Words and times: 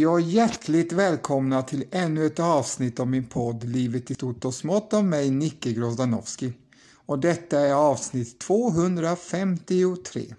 Hej 0.00 0.06
och 0.06 0.20
hjärtligt 0.20 0.92
välkomna 0.92 1.62
till 1.62 1.84
ännu 1.90 2.26
ett 2.26 2.40
avsnitt 2.40 3.00
av 3.00 3.06
min 3.06 3.26
podd 3.26 3.64
Livet 3.64 4.10
i 4.10 4.14
stort 4.14 4.44
och 4.44 4.54
smått 4.54 4.94
av 4.94 5.04
mig 5.04 5.30
Nicke 5.30 5.72
Grozdanowski. 5.72 6.52
Och 7.06 7.18
detta 7.18 7.60
är 7.60 7.72
avsnitt 7.72 8.40
253. 8.40 10.34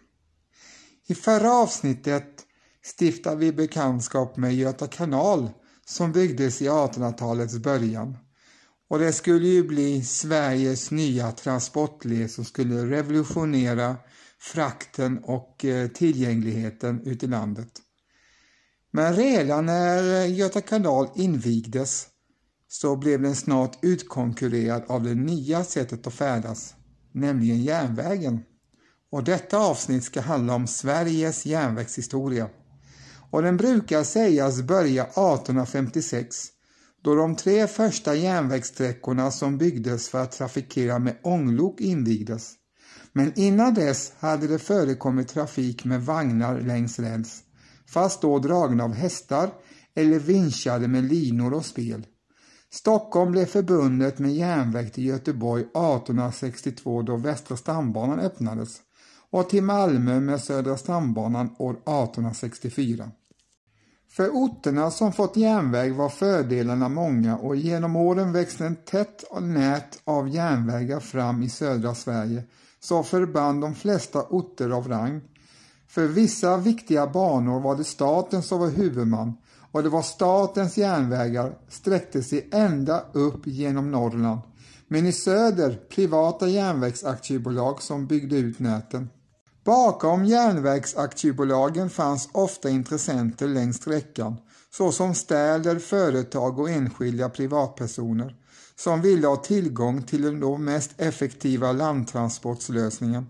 I 1.07 1.15
förra 1.15 1.53
avsnittet 1.53 2.45
stiftade 2.85 3.35
vi 3.35 3.51
bekantskap 3.51 4.37
med 4.37 4.55
Göta 4.55 4.87
kanal 4.87 5.49
som 5.85 6.11
byggdes 6.11 6.61
i 6.61 6.69
1800-talets 6.69 7.57
början. 7.57 8.17
Och 8.89 8.99
det 8.99 9.13
skulle 9.13 9.47
ju 9.47 9.63
bli 9.63 10.03
Sveriges 10.03 10.91
nya 10.91 11.31
transportled 11.31 12.31
som 12.31 12.45
skulle 12.45 12.85
revolutionera 12.85 13.95
frakten 14.39 15.17
och 15.23 15.65
eh, 15.65 15.87
tillgängligheten 15.87 17.01
ute 17.05 17.25
i 17.25 17.29
landet. 17.29 17.81
Men 18.91 19.15
redan 19.15 19.65
när 19.65 20.25
Göta 20.25 20.61
kanal 20.61 21.09
invigdes 21.15 22.07
så 22.67 22.95
blev 22.95 23.21
den 23.21 23.35
snart 23.35 23.79
utkonkurrerad 23.81 24.83
av 24.87 25.03
det 25.03 25.15
nya 25.15 25.63
sättet 25.63 26.07
att 26.07 26.13
färdas, 26.13 26.75
nämligen 27.11 27.63
järnvägen. 27.63 28.39
Och 29.11 29.23
detta 29.23 29.57
avsnitt 29.57 30.03
ska 30.03 30.21
handla 30.21 30.55
om 30.55 30.67
Sveriges 30.67 31.45
järnvägshistoria. 31.45 32.49
Och 33.31 33.41
den 33.41 33.57
brukar 33.57 34.03
sägas 34.03 34.61
börja 34.61 35.03
1856 35.03 36.47
då 37.03 37.15
de 37.15 37.35
tre 37.35 37.67
första 37.67 38.15
järnvägssträckorna 38.15 39.31
som 39.31 39.57
byggdes 39.57 40.09
för 40.09 40.21
att 40.21 40.31
trafikera 40.31 40.99
med 40.99 41.17
ånglok 41.23 41.81
invigdes. 41.81 42.53
Men 43.13 43.33
innan 43.35 43.73
dess 43.73 44.13
hade 44.19 44.47
det 44.47 44.59
förekommit 44.59 45.27
trafik 45.27 45.85
med 45.85 46.05
vagnar 46.05 46.61
längs 46.61 46.99
räls 46.99 47.43
fast 47.93 48.21
då 48.21 48.39
dragna 48.39 48.83
av 48.83 48.93
hästar 48.93 49.49
eller 49.95 50.19
vinschade 50.19 50.87
med 50.87 51.03
linor 51.03 51.53
och 51.53 51.65
spel. 51.65 52.07
Stockholm 52.69 53.31
blev 53.31 53.45
förbundet 53.45 54.19
med 54.19 54.33
järnväg 54.33 54.93
till 54.93 55.05
Göteborg 55.05 55.61
1862 55.61 57.01
då 57.01 57.17
Västra 57.17 57.57
stambanan 57.57 58.19
öppnades 58.19 58.81
och 59.31 59.49
till 59.49 59.63
Malmö 59.63 60.19
med 60.19 60.41
Södra 60.41 60.77
stambanan 60.77 61.55
år 61.59 61.71
1864. 61.71 63.11
För 64.09 64.29
orterna 64.29 64.91
som 64.91 65.13
fått 65.13 65.37
järnväg 65.37 65.93
var 65.93 66.09
fördelarna 66.09 66.89
många 66.89 67.37
och 67.37 67.55
genom 67.55 67.95
åren 67.95 68.31
växte 68.31 68.65
en 68.65 68.75
tätt 68.75 69.23
nät 69.41 70.01
av 70.03 70.29
järnvägar 70.29 70.99
fram 70.99 71.43
i 71.43 71.49
södra 71.49 71.95
Sverige 71.95 72.43
så 72.79 73.03
förband 73.03 73.61
de 73.61 73.75
flesta 73.75 74.21
orter 74.21 74.69
av 74.69 74.87
rang 74.87 75.21
för 75.91 76.07
vissa 76.07 76.57
viktiga 76.57 77.07
banor 77.07 77.59
var 77.59 77.75
det 77.75 77.83
staten 77.83 78.43
som 78.43 78.59
var 78.59 78.69
huvudman 78.69 79.37
och 79.71 79.83
det 79.83 79.89
var 79.89 80.01
statens 80.01 80.77
järnvägar 80.77 81.57
sträckte 81.69 82.23
sig 82.23 82.47
ända 82.51 83.03
upp 83.11 83.47
genom 83.47 83.91
Norrland. 83.91 84.41
Men 84.87 85.05
i 85.05 85.11
söder 85.11 85.79
privata 85.89 86.47
järnvägsaktiebolag 86.47 87.81
som 87.81 88.07
byggde 88.07 88.37
ut 88.37 88.59
näten. 88.59 89.09
Bakom 89.63 90.25
järnvägsaktiebolagen 90.25 91.89
fanns 91.89 92.29
ofta 92.31 92.69
intressenter 92.69 93.47
längs 93.47 93.77
sträckan 93.77 94.35
såsom 94.73 95.15
städer, 95.15 95.79
företag 95.79 96.59
och 96.59 96.69
enskilda 96.69 97.29
privatpersoner 97.29 98.35
som 98.75 99.01
ville 99.01 99.27
ha 99.27 99.35
tillgång 99.35 100.03
till 100.03 100.21
den 100.21 100.39
då 100.39 100.57
mest 100.57 100.91
effektiva 100.97 101.71
landtransportslösningen. 101.71 103.25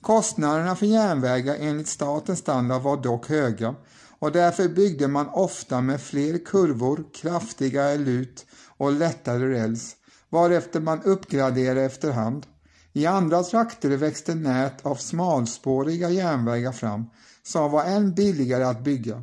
Kostnaderna 0.00 0.76
för 0.76 0.86
järnvägar 0.86 1.56
enligt 1.60 1.88
statens 1.88 2.38
standard 2.38 2.82
var 2.82 2.96
dock 3.02 3.28
höga 3.28 3.74
och 4.18 4.32
därför 4.32 4.68
byggde 4.68 5.08
man 5.08 5.28
ofta 5.28 5.80
med 5.80 6.00
fler 6.00 6.44
kurvor, 6.44 7.04
kraftigare 7.14 7.98
lut 7.98 8.46
och 8.76 8.92
lättare 8.92 9.46
räls, 9.48 9.96
varefter 10.28 10.80
man 10.80 11.02
uppgraderade 11.02 11.82
efterhand. 11.82 12.46
I 12.92 13.06
andra 13.06 13.42
trakter 13.42 13.96
växte 13.96 14.34
nät 14.34 14.86
av 14.86 14.94
smalspåriga 14.94 16.10
järnvägar 16.10 16.72
fram 16.72 17.04
som 17.42 17.70
var 17.70 17.84
än 17.84 18.14
billigare 18.14 18.64
att 18.64 18.84
bygga. 18.84 19.22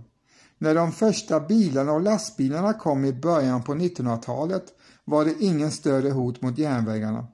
När 0.57 0.75
de 0.75 0.91
första 0.91 1.39
bilarna 1.39 1.91
och 1.91 2.01
lastbilarna 2.01 2.73
kom 2.73 3.05
i 3.05 3.13
början 3.13 3.63
på 3.63 3.73
1900-talet 3.73 4.63
var 5.05 5.25
det 5.25 5.35
ingen 5.39 5.71
större 5.71 6.09
hot 6.09 6.41
mot 6.41 6.57
järnvägarna. 6.57 7.27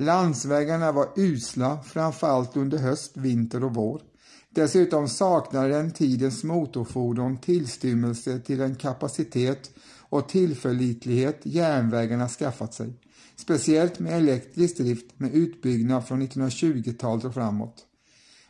Landsvägarna 0.00 0.92
var 0.92 1.08
usla 1.16 1.82
framförallt 1.82 2.56
under 2.56 2.78
höst, 2.78 3.16
vinter 3.16 3.64
och 3.64 3.74
vår. 3.74 4.02
Dessutom 4.50 5.08
saknade 5.08 5.68
den 5.68 5.90
tidens 5.90 6.44
motorfordon 6.44 7.38
tillstymmelse 7.38 8.38
till 8.38 8.58
den 8.58 8.74
kapacitet 8.74 9.70
och 10.08 10.28
tillförlitlighet 10.28 11.40
järnvägarna 11.42 12.28
skaffat 12.28 12.74
sig. 12.74 12.92
Speciellt 13.36 13.98
med 13.98 14.16
elektrisk 14.16 14.76
drift 14.76 15.20
med 15.20 15.34
utbyggnad 15.34 16.06
från 16.06 16.22
1920-talet 16.22 17.24
och 17.24 17.34
framåt. 17.34 17.84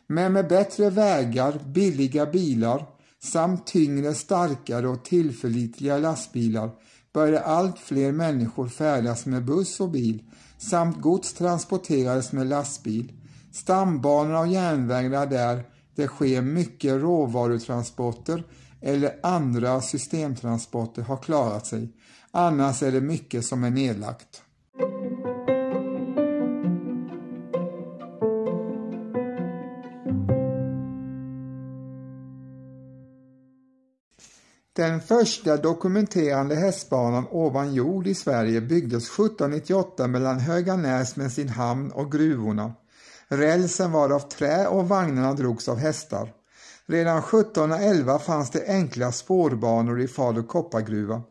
Men 0.07 0.33
med 0.33 0.47
bättre 0.47 0.89
vägar, 0.89 1.59
billiga 1.65 2.25
bilar 2.25 2.85
samt 3.19 3.67
tyngre, 3.67 4.13
starkare 4.13 4.87
och 4.87 5.05
tillförlitliga 5.05 5.97
lastbilar 5.97 6.71
började 7.13 7.39
allt 7.39 7.79
fler 7.79 8.11
människor 8.11 8.67
färdas 8.67 9.25
med 9.25 9.45
buss 9.45 9.79
och 9.79 9.89
bil 9.89 10.23
samt 10.59 11.01
gods 11.01 11.33
transporterades 11.33 12.31
med 12.31 12.47
lastbil. 12.47 13.11
Stambanorna 13.51 14.39
och 14.39 14.47
järnvägarna 14.47 15.25
där 15.25 15.63
det 15.95 16.07
sker 16.07 16.41
mycket 16.41 17.01
råvarutransporter 17.01 18.43
eller 18.81 19.19
andra 19.23 19.81
systemtransporter 19.81 21.01
har 21.01 21.17
klarat 21.17 21.67
sig. 21.67 21.93
Annars 22.31 22.83
är 22.83 22.91
det 22.91 23.01
mycket 23.01 23.45
som 23.45 23.63
är 23.63 23.69
nedlagt. 23.69 24.41
Den 34.79 35.01
första 35.01 35.57
dokumenterande 35.57 36.55
hästbanan 36.55 37.27
ovan 37.31 37.73
jord 37.73 38.07
i 38.07 38.15
Sverige 38.15 38.61
byggdes 38.61 39.03
1798 39.03 40.07
mellan 40.07 40.39
Höganäs 40.39 41.15
med 41.15 41.31
sin 41.31 41.49
hamn 41.49 41.91
och 41.91 42.11
gruvorna. 42.11 42.73
Rälsen 43.27 43.91
var 43.91 44.09
av 44.09 44.19
trä 44.19 44.67
och 44.67 44.89
vagnarna 44.89 45.33
drogs 45.33 45.69
av 45.69 45.77
hästar. 45.77 46.33
Redan 46.85 47.17
1711 47.17 48.19
fanns 48.19 48.51
det 48.51 48.67
enkla 48.67 49.11
spårbanor 49.11 50.01
i 50.01 50.07
Falu 50.07 50.43
koppargruva. 50.43 51.21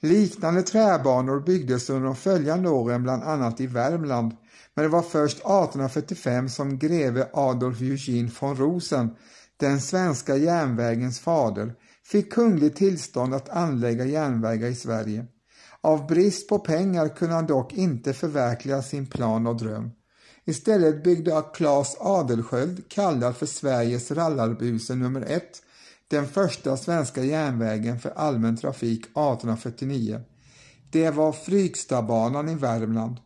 Liknande 0.00 0.62
träbanor 0.62 1.40
byggdes 1.40 1.90
under 1.90 2.06
de 2.06 2.16
följande 2.16 2.68
åren 2.68 3.02
bland 3.02 3.22
annat 3.22 3.60
i 3.60 3.66
Värmland, 3.66 4.36
men 4.74 4.82
det 4.82 4.88
var 4.88 5.02
först 5.02 5.36
1845 5.36 6.48
som 6.48 6.78
greve 6.78 7.28
Adolf 7.32 7.80
Eugene 7.80 8.30
von 8.40 8.56
Rosen, 8.56 9.10
den 9.56 9.80
svenska 9.80 10.36
järnvägens 10.36 11.20
fader, 11.20 11.74
fick 12.12 12.32
kungligt 12.32 12.76
tillstånd 12.76 13.34
att 13.34 13.48
anlägga 13.48 14.04
järnvägar 14.04 14.68
i 14.68 14.74
Sverige. 14.74 15.26
Av 15.80 16.06
brist 16.06 16.48
på 16.48 16.58
pengar 16.58 17.08
kunde 17.08 17.34
han 17.34 17.46
dock 17.46 17.72
inte 17.72 18.12
förverkliga 18.12 18.82
sin 18.82 19.06
plan 19.06 19.46
och 19.46 19.56
dröm. 19.56 19.90
Istället 20.44 21.04
byggde 21.04 21.42
Claes 21.54 21.96
Adelsköld, 22.00 22.88
kallad 22.88 23.36
för 23.36 23.46
Sveriges 23.46 24.10
rallarbuse 24.10 24.94
nummer 24.94 25.20
ett, 25.20 25.62
den 26.08 26.26
första 26.26 26.76
svenska 26.76 27.24
järnvägen 27.24 28.00
för 28.00 28.10
allmän 28.10 28.56
trafik 28.56 29.00
1849. 29.00 30.20
Det 30.90 31.10
var 31.10 31.32
Frykstabanan 31.32 32.48
i 32.48 32.54
Värmland. 32.54 33.16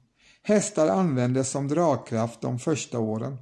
Hästar 0.43 0.89
användes 0.89 1.51
som 1.51 1.69
dragkraft 1.69 2.41
de 2.41 2.59
första 2.59 2.99
åren. 2.99 3.37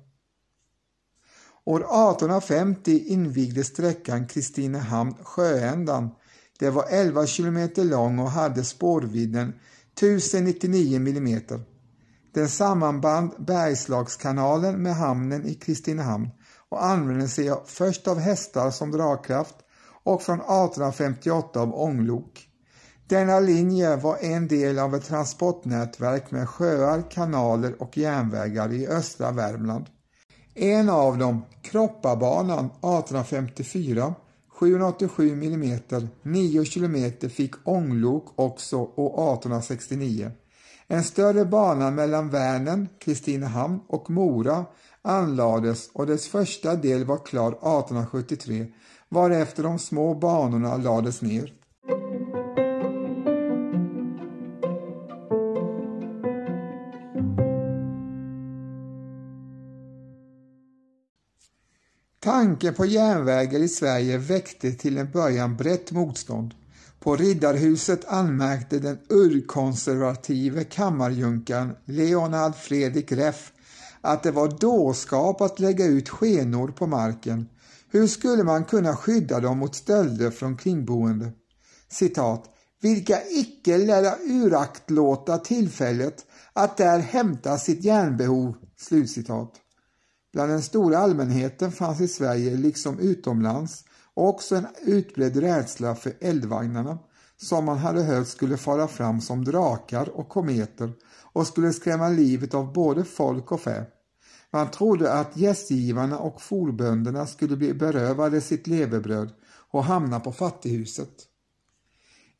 År 1.66 1.80
1850 1.80 3.04
invigdes 3.06 3.66
sträckan 3.66 4.26
Kristinehamn-Sjöändan. 4.26 6.10
Det 6.58 6.70
var 6.70 6.84
11 6.90 7.26
kilometer 7.26 7.84
lång 7.84 8.18
och 8.18 8.30
hade 8.30 8.64
spårvidden 8.64 9.52
1099 9.96 10.96
mm. 10.96 11.40
Den 12.34 12.48
sammanband 12.48 13.30
Bergslagskanalen 13.38 14.82
med 14.82 14.96
hamnen 14.96 15.46
i 15.46 15.54
Kristinehamn 15.54 16.28
och 16.68 16.84
använde 16.84 17.28
sig 17.28 17.54
först 17.66 18.08
av 18.08 18.18
hästar 18.18 18.70
som 18.70 18.90
dragkraft 18.90 19.54
och 20.04 20.22
från 20.22 20.40
1858 20.40 21.60
av 21.60 21.74
ånglok. 21.74 22.48
Denna 23.08 23.40
linje 23.40 23.96
var 23.96 24.16
en 24.20 24.48
del 24.48 24.78
av 24.78 24.94
ett 24.94 25.04
transportnätverk 25.04 26.30
med 26.30 26.48
sjöar, 26.48 27.10
kanaler 27.10 27.82
och 27.82 27.98
järnvägar 27.98 28.72
i 28.72 28.86
östra 28.88 29.30
Värmland. 29.30 29.86
En 30.56 30.88
av 30.88 31.18
dem, 31.18 31.42
Kroppabanan 31.62 32.64
1854, 32.64 34.14
787 34.48 35.32
mm, 35.32 35.80
9 36.22 36.64
km 36.64 37.30
fick 37.30 37.54
ånglok 37.64 38.24
också 38.36 38.76
år 38.76 39.34
1869. 39.34 40.30
En 40.88 41.04
större 41.04 41.44
bana 41.44 41.90
mellan 41.90 42.30
Vänern, 42.30 42.88
Kristinehamn 42.98 43.80
och 43.86 44.10
Mora 44.10 44.64
anlades 45.02 45.90
och 45.92 46.06
dess 46.06 46.28
första 46.28 46.74
del 46.74 47.04
var 47.04 47.26
klar 47.26 47.48
1873 47.48 48.66
varefter 49.08 49.62
de 49.62 49.78
små 49.78 50.14
banorna 50.14 50.76
lades 50.76 51.22
ner. 51.22 51.52
Tanken 62.24 62.74
på 62.74 62.86
järnvägar 62.86 63.60
i 63.60 63.68
Sverige 63.68 64.18
väckte 64.18 64.72
till 64.72 64.98
en 64.98 65.10
början 65.10 65.56
brett 65.56 65.92
motstånd. 65.92 66.54
På 67.00 67.16
Riddarhuset 67.16 68.04
anmärkte 68.04 68.78
den 68.78 68.98
urkonservative 69.08 70.64
kammarjunkaren 70.64 71.76
Leonard 71.84 72.54
Fredrik 72.54 73.12
Reff 73.12 73.52
att 74.00 74.22
det 74.22 74.30
var 74.30 74.48
dårskap 74.48 75.40
att 75.40 75.58
lägga 75.58 75.86
ut 75.86 76.08
skenor 76.08 76.68
på 76.68 76.86
marken. 76.86 77.48
Hur 77.90 78.06
skulle 78.06 78.44
man 78.44 78.64
kunna 78.64 78.96
skydda 78.96 79.40
dem 79.40 79.58
mot 79.58 79.74
stölder 79.74 80.30
från 80.30 80.56
kringboende? 80.56 81.32
Citat. 81.88 82.44
Vilka 82.80 83.18
icke 83.30 83.78
lära 83.78 84.14
uraktlåta 84.16 85.38
tillfället 85.38 86.26
att 86.52 86.76
där 86.76 86.98
hämta 86.98 87.58
sitt 87.58 87.84
järnbehov. 87.84 88.54
Slutcitat. 88.76 89.63
Bland 90.34 90.50
den 90.50 90.62
stora 90.62 90.98
allmänheten 90.98 91.72
fanns 91.72 92.00
i 92.00 92.08
Sverige 92.08 92.56
liksom 92.56 92.98
utomlands 92.98 93.84
också 94.14 94.56
en 94.56 94.66
utbredd 94.82 95.36
rädsla 95.36 95.94
för 95.94 96.12
eldvagnarna 96.20 96.98
som 97.36 97.64
man 97.64 97.78
hade 97.78 98.02
hört 98.02 98.28
skulle 98.28 98.56
fara 98.56 98.88
fram 98.88 99.20
som 99.20 99.44
drakar 99.44 100.08
och 100.08 100.28
kometer 100.28 100.92
och 101.32 101.46
skulle 101.46 101.72
skrämma 101.72 102.08
livet 102.08 102.54
av 102.54 102.72
både 102.72 103.04
folk 103.04 103.52
och 103.52 103.60
fä. 103.60 103.84
Man 104.50 104.70
trodde 104.70 105.12
att 105.12 105.36
gästgivarna 105.36 106.18
och 106.18 106.42
forbönderna 106.42 107.26
skulle 107.26 107.56
bli 107.56 107.74
berövade 107.74 108.40
sitt 108.40 108.66
levebröd 108.66 109.30
och 109.70 109.84
hamna 109.84 110.20
på 110.20 110.32
fattighuset. 110.32 111.14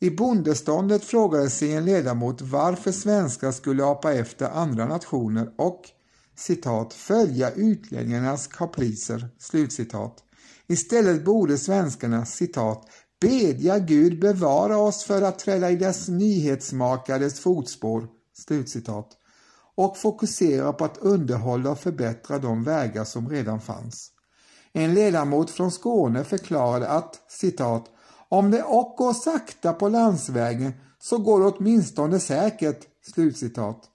I 0.01 0.11
bondeståndet 0.11 1.05
frågade 1.05 1.51
sig 1.51 1.73
en 1.73 1.85
ledamot 1.85 2.43
varför 2.43 2.93
svenskar 2.93 3.53
skulle 3.53 3.85
apa 3.85 4.13
efter 4.13 4.51
andra 4.51 4.87
nationer 4.87 5.55
och 5.57 5.83
citat, 6.37 6.95
följa 6.95 7.51
utlänningarnas 7.51 8.47
kapricer, 8.47 9.29
slutcitat. 9.39 10.25
Istället 10.67 11.25
borde 11.25 11.59
svenskarna 11.59 12.27
citat, 12.27 12.89
bedja 13.21 13.79
Gud 13.79 14.21
bevara 14.21 14.77
oss 14.77 15.05
för 15.05 15.23
att 15.23 15.39
träda 15.39 15.71
i 15.71 15.77
dess 15.77 16.09
nyhetsmakares 16.09 17.41
fotspår, 17.41 18.09
slutcitat 18.37 19.09
och 19.77 19.97
fokusera 19.97 20.73
på 20.73 20.85
att 20.85 20.99
underhålla 20.99 21.71
och 21.71 21.79
förbättra 21.79 22.39
de 22.39 22.65
vägar 22.65 23.05
som 23.05 23.29
redan 23.31 23.61
fanns. 23.61 24.11
En 24.73 24.95
ledamot 24.95 25.51
från 25.51 25.71
Skåne 25.71 26.25
förklarade 26.25 26.89
att 26.89 27.21
citat 27.29 27.85
om 28.29 28.51
det 28.51 28.63
och 28.63 28.95
går 28.97 29.13
sakta 29.13 29.73
på 29.73 29.89
landsvägen 29.89 30.73
så 30.99 31.19
går 31.19 31.41
det 31.41 31.47
åtminstone 31.47 32.21
säkert. 32.21 32.81
Slutcitat. 33.13 33.91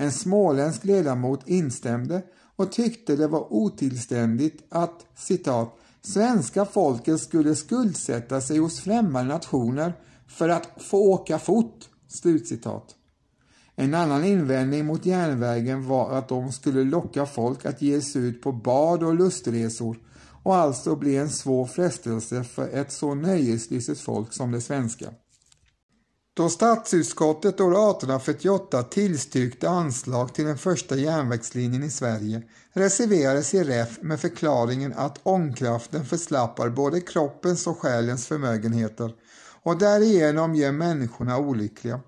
En 0.00 0.12
småländsk 0.12 0.84
ledamot 0.84 1.48
instämde 1.48 2.22
och 2.56 2.72
tyckte 2.72 3.16
det 3.16 3.28
var 3.28 3.52
otillständigt 3.52 4.64
att 4.68 5.06
citat 5.16 5.78
svenska 6.02 6.64
folket 6.64 7.20
skulle 7.20 7.56
skuldsätta 7.56 8.40
sig 8.40 8.58
hos 8.58 8.80
främmande 8.80 9.34
nationer 9.34 9.92
för 10.26 10.48
att 10.48 10.68
få 10.76 10.98
åka 10.98 11.38
fort. 11.38 11.88
Slutcitat. 12.08 12.94
En 13.76 13.94
annan 13.94 14.24
invändning 14.24 14.86
mot 14.86 15.06
järnvägen 15.06 15.88
var 15.88 16.10
att 16.10 16.28
de 16.28 16.52
skulle 16.52 16.84
locka 16.84 17.26
folk 17.26 17.66
att 17.66 17.82
ge 17.82 18.00
sig 18.00 18.22
ut 18.22 18.42
på 18.42 18.52
bad 18.52 19.02
och 19.02 19.14
lustresor 19.14 19.98
och 20.42 20.56
alltså 20.56 20.96
bli 20.96 21.16
en 21.16 21.30
svår 21.30 21.66
frestelse 21.66 22.44
för 22.44 22.68
ett 22.68 22.92
så 22.92 23.14
nöjeslystet 23.14 24.00
folk 24.00 24.32
som 24.32 24.52
det 24.52 24.60
svenska. 24.60 25.10
Då 26.38 26.48
statsutskottet 26.48 27.60
år 27.60 27.70
1848 27.70 28.82
tillstyrkte 28.82 29.68
anslag 29.68 30.34
till 30.34 30.44
den 30.44 30.58
första 30.58 30.96
järnvägslinjen 30.96 31.82
i 31.82 31.90
Sverige 31.90 32.42
reserverade 32.72 33.42
sig 33.42 33.64
REF 33.64 34.02
med 34.02 34.20
förklaringen 34.20 34.92
att 34.96 35.20
ångkraften 35.22 36.04
förslappar 36.04 36.68
både 36.68 37.00
kroppens 37.00 37.66
och 37.66 37.78
själens 37.78 38.26
förmögenheter 38.26 39.14
och 39.62 39.78
därigenom 39.78 40.54
gör 40.54 40.72
människorna 40.72 41.38
olyckliga. 41.38 42.00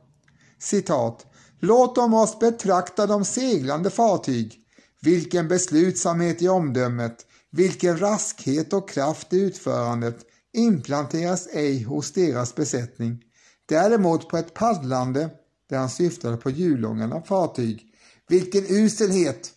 Citat 0.59 1.27
Låt 1.61 1.95
dem 1.95 2.15
oss 2.15 2.39
betrakta 2.39 3.07
de 3.07 3.25
seglande 3.25 3.91
fartyg. 3.91 4.59
Vilken 5.01 5.49
beslutsamhet 5.49 6.43
i 6.43 6.49
omdömet, 6.49 7.17
vilken 7.51 8.01
raskhet 8.01 8.73
och 8.73 8.89
kraft 8.89 9.33
i 9.33 9.41
utförandet 9.41 10.19
implanteras 10.53 11.49
ej 11.53 11.83
hos 11.83 12.13
deras 12.13 12.55
besättning. 12.55 13.25
Däremot 13.71 14.29
på 14.29 14.37
ett 14.37 14.55
paddlande, 14.55 15.31
där 15.69 15.79
han 15.79 15.91
syftade 15.91 16.37
på 16.37 16.51
hjulångarna 16.51 17.23
fartyg, 17.23 17.87
vilken 18.29 18.65
uselhet! 18.69 19.51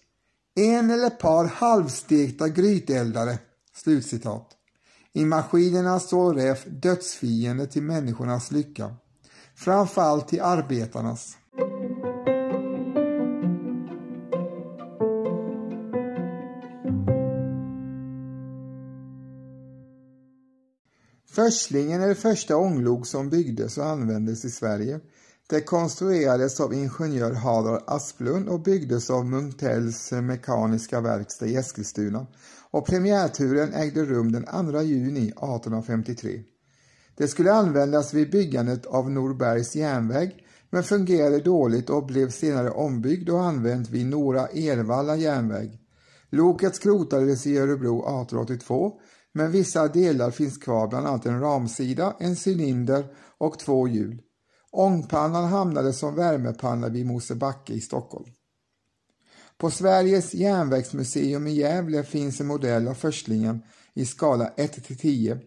En 0.55 0.89
eller 0.89 1.08
ett 1.08 1.20
par 1.20 1.46
halvstekta 1.46 2.50
gryteldare. 2.50 3.38
Slutcitat. 3.75 4.50
I 5.13 5.25
maskinerna 5.25 6.00
står 6.00 6.34
REF 6.34 6.65
dödsfiende 6.65 7.67
till 7.67 7.84
människornas 7.84 8.51
lycka. 8.51 8.96
Framförallt 9.55 10.27
till 10.27 10.41
arbetarnas. 10.41 11.38
Förslingen 21.36 22.02
är 22.02 22.08
det 22.08 22.16
första 22.16 22.58
ånglok 22.58 23.08
som 23.08 23.30
byggdes 23.30 23.78
och 23.78 23.86
användes 23.86 24.46
i 24.46 24.50
Sverige. 24.50 25.00
Det 25.50 25.62
konstruerades 25.62 26.60
av 26.60 26.74
ingenjör 26.74 27.32
Harald 27.32 27.84
Asplund 27.88 28.50
och 28.50 28.60
byggdes 28.60 29.10
av 29.10 29.25
Munktells 29.25 30.12
mekaniska 30.12 31.02
verkstad 31.02 31.46
i 31.46 31.56
Eskilstuna 31.56 32.28
och 32.72 32.86
premiärturen 32.86 33.74
ägde 33.74 34.06
rum 34.06 34.32
den 34.32 34.72
2 34.72 34.82
juni 34.82 35.28
1853. 35.28 36.44
Det 37.16 37.28
skulle 37.28 37.54
användas 37.54 38.13
vid 38.13 38.32
byggandet 38.32 38.86
av 38.86 39.12
Norbergs 39.12 39.75
järnväg 39.75 40.36
men 40.70 40.84
fungerade 40.84 41.40
dåligt 41.40 41.90
och 41.90 42.06
blev 42.06 42.30
senare 42.30 42.70
ombyggd 42.70 43.30
och 43.30 43.44
använt 43.44 43.90
vid 43.90 44.06
Nora 44.06 44.48
Ervalla 44.48 45.16
järnväg. 45.16 45.80
Loket 46.30 46.75
skrotades 46.75 47.48
i 47.48 47.58
Örebro 47.58 48.00
1882 48.00 49.00
men 49.34 49.52
vissa 49.52 49.88
delar 49.88 50.32
finns 50.32 50.58
kvar, 50.58 50.88
bland 50.88 51.08
annat 51.08 51.25
en 51.25 51.40
ramsida, 51.40 52.16
en 52.20 52.36
cylinder 52.48 53.08
och 53.38 53.60
två 53.60 53.88
hjul. 53.88 54.22
Ångpannan 54.72 55.46
hamnade 55.46 55.94
som 55.94 56.16
värmepanna 56.16 56.90
vid 56.90 57.06
Mosebacke 57.06 57.74
i 57.74 57.82
Stockholm. 57.82 58.25
På 59.58 59.72
Sveriges 59.72 60.34
järnvägsmuseum 60.34 61.48
i 61.48 61.52
Gävle 61.52 62.04
finns 62.04 62.42
en 62.42 62.48
modell 62.48 62.88
av 62.88 62.94
förslingen 62.94 63.62
i 63.94 64.06
skala 64.06 64.50
1-10. 64.58 65.40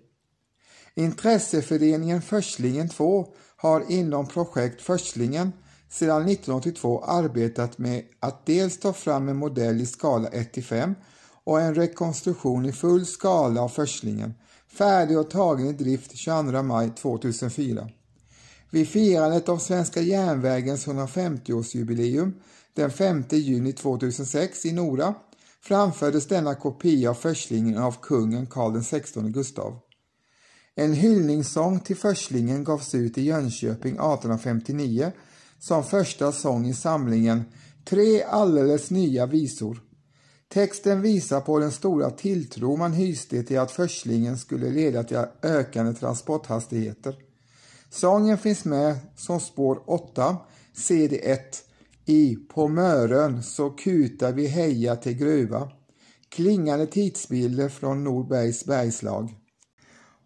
Intresseföreningen 0.95 2.23
Förslingen 2.23 2.89
2 2.89 3.35
har 3.57 3.85
inom 3.93 4.27
projekt 4.27 4.83
Förslingen 4.83 5.53
sedan 5.91 6.23
1982 6.23 7.05
arbetat 7.05 7.79
med 7.79 8.05
att 8.21 8.47
dels 8.47 8.81
ta 8.81 8.93
fram 8.93 9.29
en 9.29 9.37
modell 9.37 9.81
i 9.81 9.87
skala 9.87 10.29
1-5 10.29 10.95
och 11.47 11.61
en 11.61 11.75
rekonstruktion 11.75 12.67
i 12.67 12.73
full 12.73 13.07
skala 13.07 13.61
av 13.61 13.69
förslingen, 13.69 14.35
färdig 14.69 15.19
och 15.19 15.31
tagen 15.31 15.67
i 15.67 15.73
drift 15.73 16.17
22 16.17 16.63
maj 16.63 16.91
2004. 16.91 17.89
Vid 18.71 18.89
firandet 18.89 19.49
av 19.49 19.59
Svenska 19.59 20.01
järnvägens 20.01 20.87
150-årsjubileum 20.87 22.33
den 22.75 22.91
5 22.91 23.25
juni 23.31 23.73
2006 23.73 24.67
i 24.67 24.73
Nora 24.73 25.15
framfördes 25.61 26.27
denna 26.27 26.55
kopia 26.55 27.11
av 27.11 27.15
förslingen 27.15 27.79
av 27.79 27.97
kungen 28.03 28.47
Karl 28.47 28.83
XVI 28.83 29.31
Gustav. 29.31 29.79
En 30.75 30.93
hyllningssång 30.93 31.81
till 31.81 31.97
förslingen 31.97 32.65
gavs 32.65 32.95
ut 32.95 33.19
i 33.19 33.23
Jönköping 33.23 33.93
1859 33.93 35.13
som 35.59 35.85
första 35.85 36.33
sång 36.33 36.67
i 36.67 36.75
samlingen 36.75 37.45
Tre 37.85 38.23
alldeles 38.23 38.91
nya 38.91 39.27
visor. 39.27 39.86
Texten 40.49 41.03
visar 41.03 41.41
på 41.41 41.59
den 41.59 41.73
stora 41.73 42.11
tilltro 42.11 42.77
man 42.77 42.93
hyste 42.93 43.43
till 43.43 43.59
att 43.59 43.71
förslingen 43.71 44.39
skulle 44.39 44.71
leda 44.71 45.05
till 45.05 45.25
ökande 45.43 45.95
transporthastigheter. 45.95 47.17
Sången 47.91 48.39
finns 48.39 48.65
med 48.65 48.97
som 49.17 49.41
spår 49.41 49.83
8, 49.87 50.37
CD1, 50.75 51.39
i 52.07 52.37
På 52.37 52.69
Mörön 52.69 53.43
så 53.43 53.71
kutar 53.71 54.33
vi 54.33 54.47
heja 54.47 54.97
till 54.97 55.17
gruva. 55.17 55.71
Klingande 56.29 56.87
tidsbilder 56.87 57.69
från 57.69 58.05
Norbergs 58.05 58.65
bergslag. 58.65 59.35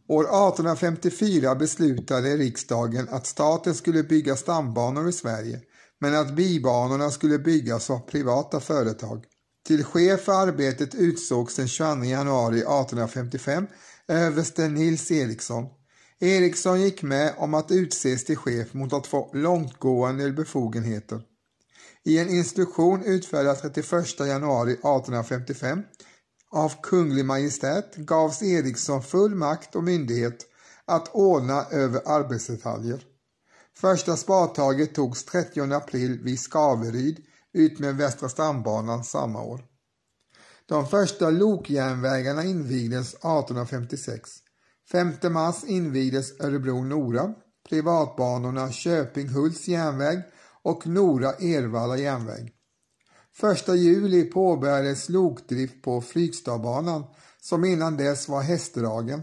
År 0.09 0.23
1854 0.23 1.55
beslutade 1.55 2.37
riksdagen 2.37 3.09
att 3.11 3.27
staten 3.27 3.75
skulle 3.75 4.03
bygga 4.03 4.37
stambanor 4.37 5.09
i 5.09 5.13
Sverige, 5.13 5.61
men 5.99 6.15
att 6.15 6.37
bibanorna 6.37 7.11
skulle 7.11 7.39
byggas 7.39 7.91
av 7.91 7.99
privata 7.99 8.61
företag. 8.61 9.25
Till 9.67 9.85
chef 9.85 10.21
för 10.21 10.33
arbetet 10.33 10.95
utsågs 10.95 11.57
den 11.57 11.69
22 11.69 12.05
januari 12.05 12.59
1855 12.59 13.67
överste 14.09 14.69
Nils 14.69 15.11
Eriksson. 15.11 15.67
Eriksson 16.21 16.81
gick 16.81 17.03
med 17.03 17.35
om 17.39 17.55
att 17.55 17.71
utses 17.71 18.25
till 18.25 18.37
chef 18.37 18.75
mot 18.75 18.93
att 18.93 19.07
få 19.07 19.31
långtgående 19.35 20.33
befogenheter. 20.33 21.23
I 22.05 22.19
en 22.19 22.29
instruktion 22.29 23.05
utfärdad 23.05 23.59
31 23.63 24.21
januari 24.21 24.73
1855 24.73 25.83
av 26.51 26.73
Kunglig 26.83 27.25
Majestät 27.25 27.97
gavs 27.97 28.43
Eriksson 28.43 29.03
full 29.03 29.35
makt 29.35 29.77
och 29.77 29.85
myndighet 29.85 30.47
att 30.85 31.09
ordna 31.15 31.65
över 31.71 32.03
arbetsdetaljer. 32.05 33.05
Första 33.77 34.17
spadtaget 34.17 34.95
togs 34.95 35.25
30 35.25 35.73
april 35.73 36.19
vid 36.23 36.41
Skaveryd 36.41 37.25
utmed 37.53 37.97
Västra 37.97 38.29
stambanan 38.29 39.05
samma 39.05 39.43
år. 39.43 39.65
De 40.67 40.87
första 40.87 41.31
lokjärnvägarna 41.31 42.45
invigdes 42.45 43.15
1856. 43.15 44.31
5 44.93 45.13
mars 45.23 45.65
invigdes 45.67 46.41
Örebro-Nora, 46.41 47.35
privatbanorna 47.69 48.69
Köping-Hults 48.69 49.71
järnväg 49.71 50.23
och 50.63 50.87
Nora-Ervalla 50.87 51.97
järnväg. 51.97 52.53
1 53.43 53.69
juli 53.69 54.25
påbörjades 54.25 55.09
lokdrift 55.09 55.83
på 55.83 56.01
Frykstadbanan 56.01 57.05
som 57.41 57.65
innan 57.65 57.97
dess 57.97 58.29
var 58.29 58.43
hästdragen. 58.43 59.23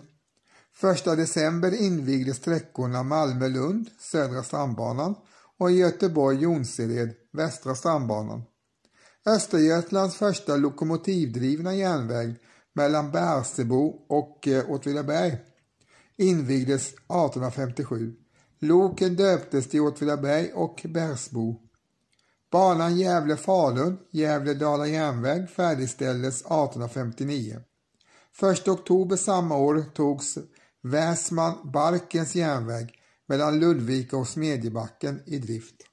1 0.83 1.05
december 1.05 1.81
invigdes 1.81 2.37
sträckorna 2.37 3.03
Malmö-Lund, 3.03 3.89
Södra 3.99 4.43
stambanan 4.43 5.15
och 5.59 5.71
Göteborg-Jonsered, 5.71 7.13
Västra 7.37 7.75
stambanan. 7.75 8.43
Östergötlands 9.25 10.15
första 10.15 10.55
lokomotivdrivna 10.55 11.75
järnväg 11.75 12.35
mellan 12.73 13.11
Bärsebo 13.11 14.05
och 14.09 14.47
eh, 14.47 14.71
Åtvidaberg 14.71 15.37
invigdes 16.17 16.87
1857. 16.87 18.13
Loken 18.59 19.15
döptes 19.15 19.69
till 19.69 19.81
Åtvidaberg 19.81 20.51
och 20.53 20.81
Bärsbo. 20.85 21.55
Banan 22.51 22.97
Gävle-Falun, 22.97 23.97
Gävle-Dala 24.11 24.87
järnväg 24.87 25.49
färdigställdes 25.49 26.41
1859. 26.41 27.59
1 28.53 28.67
oktober 28.67 29.15
samma 29.15 29.57
år 29.57 29.85
togs 29.93 30.37
Väsman-Barkens 30.83 32.35
järnväg 32.35 32.93
mellan 33.27 33.59
Ludvika 33.59 34.17
och 34.17 34.27
Smedjebacken 34.27 35.21
i 35.25 35.37
drift. 35.37 35.86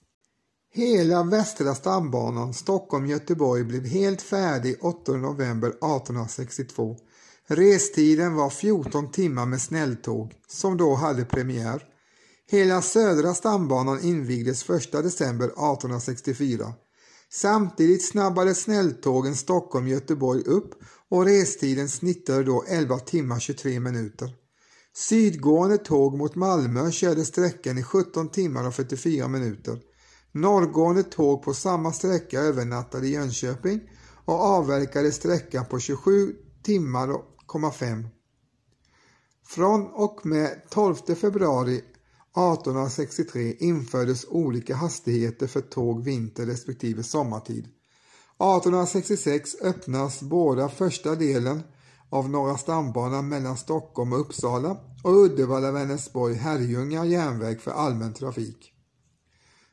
Hela 0.77 1.23
Västra 1.23 1.75
stambanan 1.75 2.55
Stockholm-Göteborg 2.55 3.65
blev 3.65 3.87
helt 3.87 4.23
färdig 4.23 4.77
8 4.81 5.13
november 5.13 5.69
1862. 5.69 6.97
Restiden 7.47 8.35
var 8.35 8.51
14 8.51 9.11
timmar 9.11 9.47
med 9.47 9.61
snälltåg, 9.61 10.33
som 10.49 10.77
då 10.77 10.95
hade 10.95 11.25
premiär. 11.25 11.83
Hela 12.51 12.83
Södra 12.83 13.35
stambanan 13.35 14.01
invigdes 14.05 14.71
1 14.71 14.93
december 14.93 15.47
1864. 15.47 16.73
Samtidigt 17.33 18.09
snabbade 18.09 18.55
snälltågen 18.55 19.37
Stockholm-Göteborg 19.37 20.43
upp 20.43 20.75
och 21.11 21.25
restiden 21.25 21.89
snittade 21.89 22.45
då 22.45 22.65
11 22.69 22.99
timmar 22.99 23.41
23 23.41 23.81
minuter. 23.81 24.31
Sydgående 24.97 25.79
tåg 25.79 26.19
mot 26.19 26.35
Malmö 26.35 26.91
körde 26.91 27.25
sträckan 27.25 27.79
i 27.79 27.83
17 27.83 28.29
timmar 28.29 28.67
och 28.67 28.75
44 28.75 29.29
minuter. 29.29 29.94
Norrgående 30.35 31.03
tåg 31.03 31.43
på 31.43 31.55
samma 31.55 31.93
sträcka 31.93 32.41
övernattade 32.41 33.07
i 33.07 33.11
Jönköping 33.11 33.81
och 34.25 34.41
avverkade 34.41 35.13
sträckan 35.13 35.67
på 35.67 35.79
27 35.79 36.35
timmar 36.63 37.09
och 37.09 37.75
5. 37.75 38.09
Från 39.47 39.87
och 39.87 40.27
med 40.27 40.71
12 40.71 40.95
februari 40.95 41.77
1863 41.77 43.57
infördes 43.59 44.27
olika 44.29 44.77
hastigheter 44.77 45.47
för 45.47 45.61
tåg 45.61 46.05
vinter 46.05 46.47
respektive 46.47 47.03
sommartid. 47.03 47.65
1866 47.65 49.57
öppnas 49.63 50.23
båda 50.23 50.69
första 50.69 51.15
delen 51.15 51.63
av 52.11 52.31
Norra 52.31 52.59
stambanan 52.59 53.29
mellan 53.29 53.57
Stockholm 53.57 54.13
och 54.13 54.21
Uppsala 54.21 54.77
och 55.05 55.13
Uddevalla-Vänersborg-Herrljunga 55.13 57.05
järnväg 57.05 57.61
för 57.61 57.71
allmän 57.71 58.15
trafik. 58.15 58.74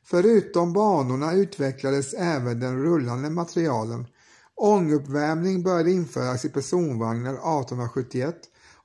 Förutom 0.03 0.73
banorna 0.73 1.33
utvecklades 1.33 2.13
även 2.13 2.59
den 2.59 2.83
rullande 2.83 3.29
materialen. 3.29 4.07
Ånguppvärmning 4.55 5.63
började 5.63 5.91
införas 5.91 6.45
i 6.45 6.49
personvagnar 6.49 7.33
1871 7.33 8.35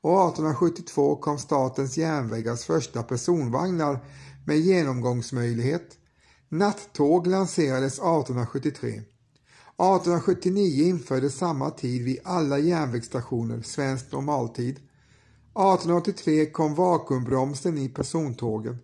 och 0.01 0.29
1872 0.29 1.17
kom 1.17 1.39
Statens 1.39 1.99
järnvägars 1.99 2.65
första 2.65 3.03
personvagnar 3.03 3.99
med 4.47 4.59
genomgångsmöjlighet. 4.59 5.99
Nattåg 6.49 7.27
lanserades 7.27 7.93
1873. 7.93 8.89
1879 8.89 10.85
infördes 10.85 11.39
samma 11.39 11.71
tid 11.71 12.05
vid 12.05 12.19
alla 12.25 12.59
järnvägsstationer 12.59 13.63
svensk 13.63 14.13
normaltid. 14.13 14.77
1883 14.77 16.47
kom 16.47 16.75
vakuumbromsen 16.75 17.79
i 17.79 17.89
persontågen. 17.89 18.79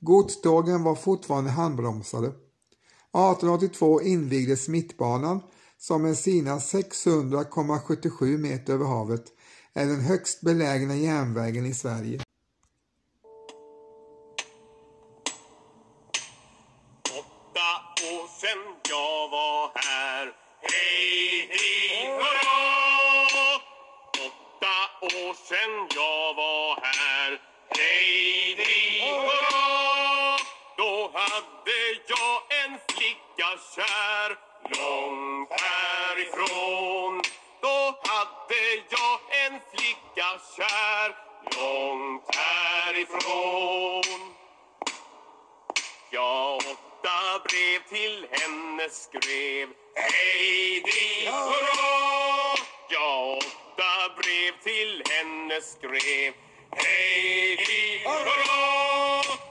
Godstågen 0.00 0.82
var 0.82 0.94
fortfarande 0.94 1.50
handbromsade. 1.50 2.26
1882 2.26 4.00
invigdes 4.02 4.68
Mittbanan 4.68 5.40
som 5.78 6.02
med 6.02 6.18
sina 6.18 6.58
600,77 6.58 8.38
meter 8.38 8.72
över 8.72 8.86
havet 8.86 9.24
är 9.74 9.86
den 9.86 10.00
högst 10.00 10.40
belägna 10.40 10.96
järnvägen 10.96 11.66
i 11.66 11.74
Sverige. 11.74 12.20
Åtta 17.04 17.70
år 18.06 18.28
sen 18.40 18.58
jag 25.94 26.34
var 26.36 26.59
hade 31.40 32.00
jag 32.08 32.64
en 32.64 32.78
flicka 32.88 33.50
kär 33.74 34.36
Långt 34.76 35.50
härifrån. 35.50 37.22
Då 37.62 38.00
hade 38.08 38.62
jag 38.90 39.20
en 39.46 39.60
flicka 39.74 40.40
kär 40.56 41.16
Långt 41.56 42.36
härifrån. 42.36 44.34
Jag 46.10 46.56
åtta 46.56 47.42
brev 47.44 47.80
till 47.88 48.26
henne 48.30 48.88
skrev 48.90 49.68
Hej 49.94 50.82
di 50.84 51.26
hurra 51.26 52.56
Jag 52.88 53.38
åtta 53.38 54.14
brev 54.16 54.52
till 54.62 55.02
henne 55.10 55.60
skrev 55.60 56.32
Hej 56.76 57.56
di 57.56 57.98
hurra 58.04 58.90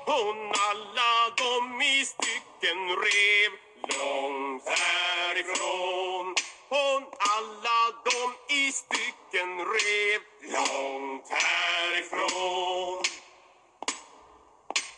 Hon 0.05 0.51
alla 0.69 0.98
dem 1.39 1.81
i 1.81 2.05
stycken 2.05 2.79
rev 3.03 3.51
Långt 3.97 4.63
härifrån. 4.67 6.35
Hon 6.69 7.03
alla 7.35 7.81
dem 8.05 8.31
i 8.49 8.71
stycken 8.71 9.49
rev 9.57 10.21
Långt 10.41 11.29
härifrån. 11.29 13.03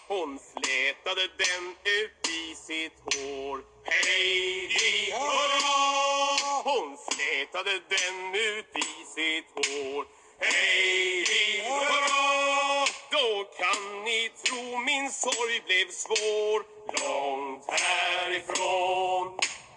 Hon 0.08 0.40
flätade 0.40 1.28
den 1.38 1.76
ut 1.84 2.30
i 2.30 2.56
sitt 2.56 2.98
hår. 3.06 3.64
Hej 3.84 4.68
di 4.68 5.12
hurra 5.12 6.62
Hon 6.64 6.98
flätade 7.10 7.72
den 7.72 8.36
ut 8.36 8.78
i 8.78 9.06
sitt 9.16 9.46
hår. 9.56 10.06
Hej 10.40 11.26
di 11.28 11.62
hurra! 11.62 12.91
Då 13.18 13.32
kan 13.60 13.82
ni 14.08 14.20
tro 14.44 14.64
min 14.90 15.10
sorg 15.24 15.56
blev 15.68 15.88
svår 16.04 16.60
långt 17.04 17.66
härifrån. 17.84 19.24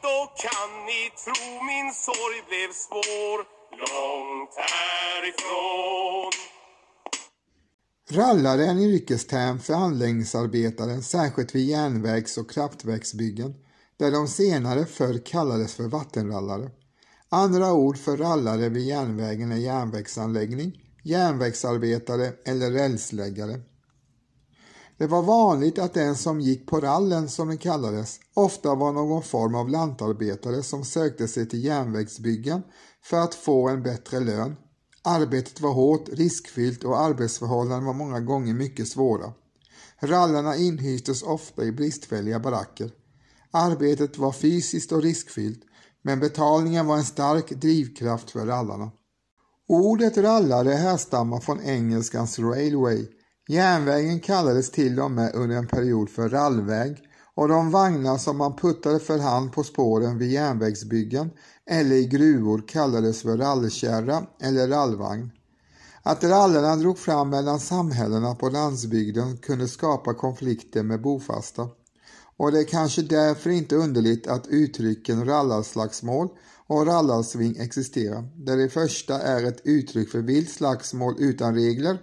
Då 0.02 0.18
kan 0.44 0.70
ni 0.88 1.00
tro 1.24 1.64
min 1.70 1.92
sorg 1.94 2.38
blev 2.48 2.72
svår 2.72 3.38
långt 3.84 4.54
härifrån. 4.72 6.32
Rallare 8.10 8.64
är 8.64 8.70
en 8.70 8.80
yrkesterm 8.80 9.60
för 9.60 9.74
anläggningsarbetare, 9.74 11.02
särskilt 11.02 11.54
vid 11.54 11.66
järnvägs 11.68 12.38
och 12.38 12.50
kraftverksbyggen, 12.50 13.54
där 13.96 14.10
de 14.10 14.28
senare 14.28 14.86
förr 14.86 15.26
kallades 15.26 15.74
för 15.74 15.88
vattenrallare. 15.88 16.70
Andra 17.28 17.72
ord 17.72 17.98
för 17.98 18.16
rallare 18.16 18.68
vid 18.68 18.86
järnvägen 18.86 19.52
är 19.52 19.56
järnvägsanläggning, 19.56 20.83
järnvägsarbetare 21.04 22.32
eller 22.44 22.70
rälsläggare. 22.70 23.60
Det 24.98 25.06
var 25.06 25.22
vanligt 25.22 25.78
att 25.78 25.94
den 25.94 26.16
som 26.16 26.40
gick 26.40 26.66
på 26.66 26.80
rallen, 26.80 27.28
som 27.28 27.48
den 27.48 27.58
kallades, 27.58 28.20
ofta 28.34 28.74
var 28.74 28.92
någon 28.92 29.22
form 29.22 29.54
av 29.54 29.68
lantarbetare 29.68 30.62
som 30.62 30.84
sökte 30.84 31.28
sig 31.28 31.48
till 31.48 31.64
järnvägsbyggen 31.64 32.62
för 33.02 33.20
att 33.20 33.34
få 33.34 33.68
en 33.68 33.82
bättre 33.82 34.20
lön. 34.20 34.56
Arbetet 35.02 35.60
var 35.60 35.72
hårt, 35.72 36.08
riskfyllt 36.08 36.84
och 36.84 37.00
arbetsförhållandena 37.00 37.86
var 37.86 37.94
många 37.94 38.20
gånger 38.20 38.54
mycket 38.54 38.88
svåra. 38.88 39.32
Rallarna 39.98 40.56
inhystes 40.56 41.22
ofta 41.22 41.64
i 41.64 41.72
bristfälliga 41.72 42.40
baracker. 42.40 42.90
Arbetet 43.50 44.18
var 44.18 44.32
fysiskt 44.32 44.92
och 44.92 45.02
riskfyllt, 45.02 45.60
men 46.02 46.20
betalningen 46.20 46.86
var 46.86 46.96
en 46.96 47.04
stark 47.04 47.50
drivkraft 47.50 48.30
för 48.30 48.46
rallarna. 48.46 48.90
Ordet 49.68 50.16
rallare 50.16 50.70
härstammar 50.70 51.40
från 51.40 51.60
engelskans 51.60 52.38
railway. 52.38 53.06
Järnvägen 53.48 54.20
kallades 54.20 54.70
till 54.70 55.00
och 55.00 55.10
med 55.10 55.34
under 55.34 55.56
en 55.56 55.66
period 55.66 56.10
för 56.10 56.28
rallväg 56.28 56.96
och 57.34 57.48
de 57.48 57.70
vagnar 57.70 58.18
som 58.18 58.36
man 58.36 58.56
puttade 58.56 59.00
för 59.00 59.18
hand 59.18 59.52
på 59.52 59.64
spåren 59.64 60.18
vid 60.18 60.30
järnvägsbyggen 60.30 61.30
eller 61.70 61.96
i 61.96 62.06
gruvor 62.06 62.62
kallades 62.68 63.22
för 63.22 63.36
rallkärra 63.36 64.26
eller 64.40 64.68
rallvagn. 64.68 65.30
Att 66.02 66.24
rallarna 66.24 66.76
drog 66.76 66.98
fram 66.98 67.30
mellan 67.30 67.60
samhällena 67.60 68.34
på 68.34 68.48
landsbygden 68.48 69.36
kunde 69.36 69.68
skapa 69.68 70.14
konflikter 70.14 70.82
med 70.82 71.02
bofasta. 71.02 71.68
Och 72.36 72.52
det 72.52 72.58
är 72.58 72.64
kanske 72.64 73.02
därför 73.02 73.50
inte 73.50 73.76
underligt 73.76 74.26
att 74.26 74.46
uttrycken 74.46 75.24
rallarslagsmål 75.24 76.28
och 76.66 76.86
rallarsving 76.86 77.56
existerar, 77.56 78.28
där 78.36 78.56
det 78.56 78.68
första 78.68 79.20
är 79.20 79.44
ett 79.44 79.60
uttryck 79.64 80.10
för 80.10 80.18
vilt 80.18 80.50
slagsmål 80.50 81.14
utan 81.18 81.54
regler 81.54 81.98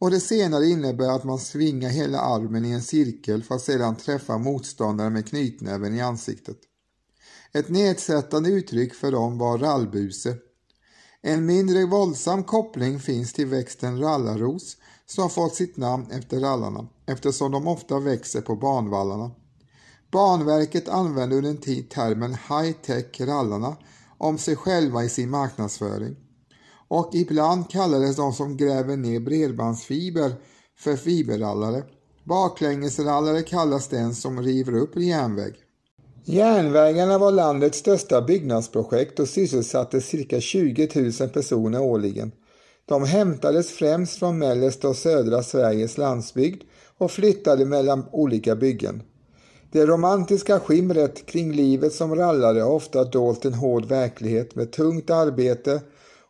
och 0.00 0.10
det 0.10 0.20
senare 0.20 0.66
innebär 0.66 1.08
att 1.08 1.24
man 1.24 1.38
svingar 1.38 1.88
hela 1.88 2.20
armen 2.20 2.64
i 2.64 2.70
en 2.70 2.82
cirkel 2.82 3.42
för 3.42 3.54
att 3.54 3.62
sedan 3.62 3.96
träffa 3.96 4.38
motståndaren 4.38 5.12
med 5.12 5.28
knytnäven 5.28 5.94
i 5.94 6.00
ansiktet. 6.00 6.56
Ett 7.52 7.68
nedsättande 7.68 8.50
uttryck 8.50 8.94
för 8.94 9.12
dem 9.12 9.38
var 9.38 9.58
rallbuse. 9.58 10.36
En 11.22 11.46
mindre 11.46 11.86
våldsam 11.86 12.44
koppling 12.44 13.00
finns 13.00 13.32
till 13.32 13.46
växten 13.46 14.00
rallarros 14.00 14.76
som 15.06 15.30
fått 15.30 15.54
sitt 15.54 15.76
namn 15.76 16.10
efter 16.10 16.40
rallarna 16.40 16.88
eftersom 17.06 17.52
de 17.52 17.68
ofta 17.68 17.98
växer 17.98 18.40
på 18.40 18.56
banvallarna. 18.56 19.30
Banverket 20.10 20.88
använde 20.88 21.36
under 21.36 21.50
en 21.50 21.60
tid 21.60 21.90
termen 21.90 22.34
high-tech 22.34 23.20
rallarna 23.20 23.76
om 24.20 24.38
sig 24.38 24.56
själva 24.56 25.04
i 25.04 25.08
sin 25.08 25.30
marknadsföring 25.30 26.16
och 26.90 27.10
ibland 27.14 27.70
kallades 27.70 28.16
de 28.16 28.32
som 28.32 28.56
gräver 28.56 28.96
ner 28.96 29.20
bredbandsfiber 29.20 30.32
för 30.78 30.96
fiberrallare. 30.96 31.82
Baklängesrallare 32.24 33.42
kallas 33.42 33.88
den 33.88 34.14
som 34.14 34.42
river 34.42 34.74
upp 34.74 34.96
en 34.96 35.06
järnväg. 35.06 35.54
Järnvägarna 36.24 37.18
var 37.18 37.32
landets 37.32 37.78
största 37.78 38.22
byggnadsprojekt 38.22 39.20
och 39.20 39.28
sysselsatte 39.28 40.00
cirka 40.00 40.40
20 40.40 40.88
000 41.20 41.28
personer 41.28 41.80
årligen. 41.80 42.32
De 42.88 43.04
hämtades 43.04 43.70
främst 43.70 44.18
från 44.18 44.38
mellersta 44.38 44.88
och 44.88 44.96
södra 44.96 45.42
Sveriges 45.42 45.98
landsbygd 45.98 46.62
och 46.98 47.10
flyttade 47.10 47.64
mellan 47.64 48.04
olika 48.12 48.56
byggen. 48.56 49.02
Det 49.72 49.86
romantiska 49.86 50.60
skimret 50.60 51.26
kring 51.26 51.52
livet 51.52 51.92
som 51.92 52.14
rallare 52.14 52.60
har 52.60 52.70
ofta 52.70 53.04
dolt 53.04 53.44
en 53.44 53.54
hård 53.54 53.84
verklighet 53.84 54.54
med 54.54 54.72
tungt 54.72 55.10
arbete 55.10 55.82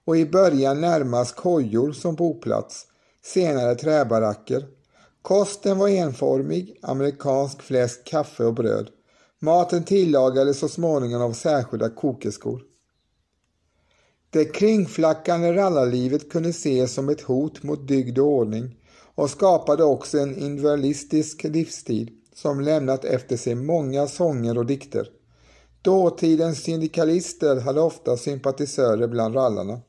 och 0.04 0.16
i 0.16 0.26
början 0.26 0.80
närmast 0.80 1.36
kojor 1.36 1.92
som 1.92 2.14
boplats, 2.14 2.86
senare 3.22 3.74
träbaracker. 3.74 4.66
Kosten 5.22 5.78
var 5.78 5.88
enformig, 5.88 6.78
amerikansk 6.82 7.62
fläsk, 7.62 8.04
kaffe 8.04 8.44
och 8.44 8.54
bröd. 8.54 8.90
Maten 9.38 9.84
tillagades 9.84 10.58
så 10.58 10.68
småningom 10.68 11.22
av 11.22 11.32
särskilda 11.32 11.88
kokerskor. 11.88 12.62
Det 14.30 14.44
kringflackande 14.44 15.52
rallarlivet 15.52 16.30
kunde 16.30 16.48
ses 16.48 16.94
som 16.94 17.08
ett 17.08 17.20
hot 17.20 17.62
mot 17.62 17.88
dygd 17.88 18.18
och 18.18 18.26
ordning 18.26 18.76
och 19.14 19.30
skapade 19.30 19.84
också 19.84 20.18
en 20.18 20.38
individualistisk 20.38 21.44
livsstil 21.44 22.10
som 22.42 22.60
lämnat 22.60 23.04
efter 23.04 23.36
sig 23.36 23.54
många 23.54 24.06
sånger 24.06 24.58
och 24.58 24.66
dikter. 24.66 25.08
Dåtidens 25.82 26.62
syndikalister 26.62 27.60
hade 27.60 27.80
ofta 27.80 28.16
sympatisörer 28.16 29.08
bland 29.08 29.34
rallarna. 29.34 29.80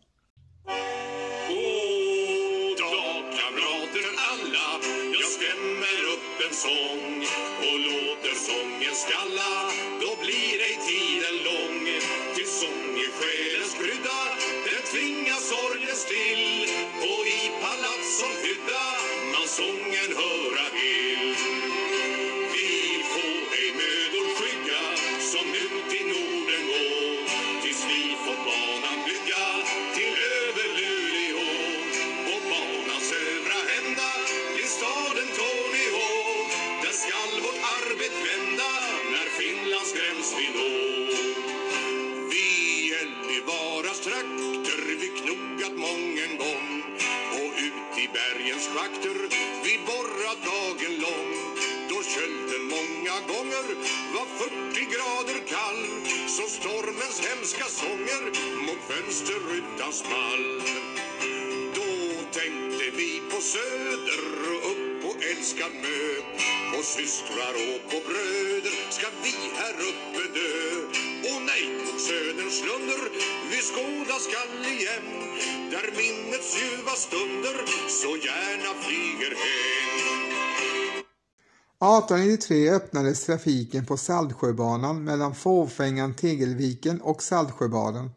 1893 82.16 82.70
öppnades 82.70 83.26
trafiken 83.26 83.86
på 83.86 83.98
Saltsjöbanan 83.98 85.04
mellan 85.04 85.34
Fåfängan-Tegelviken 85.36 87.02
och 87.02 87.24
Saltsjöbaden. 87.24 88.10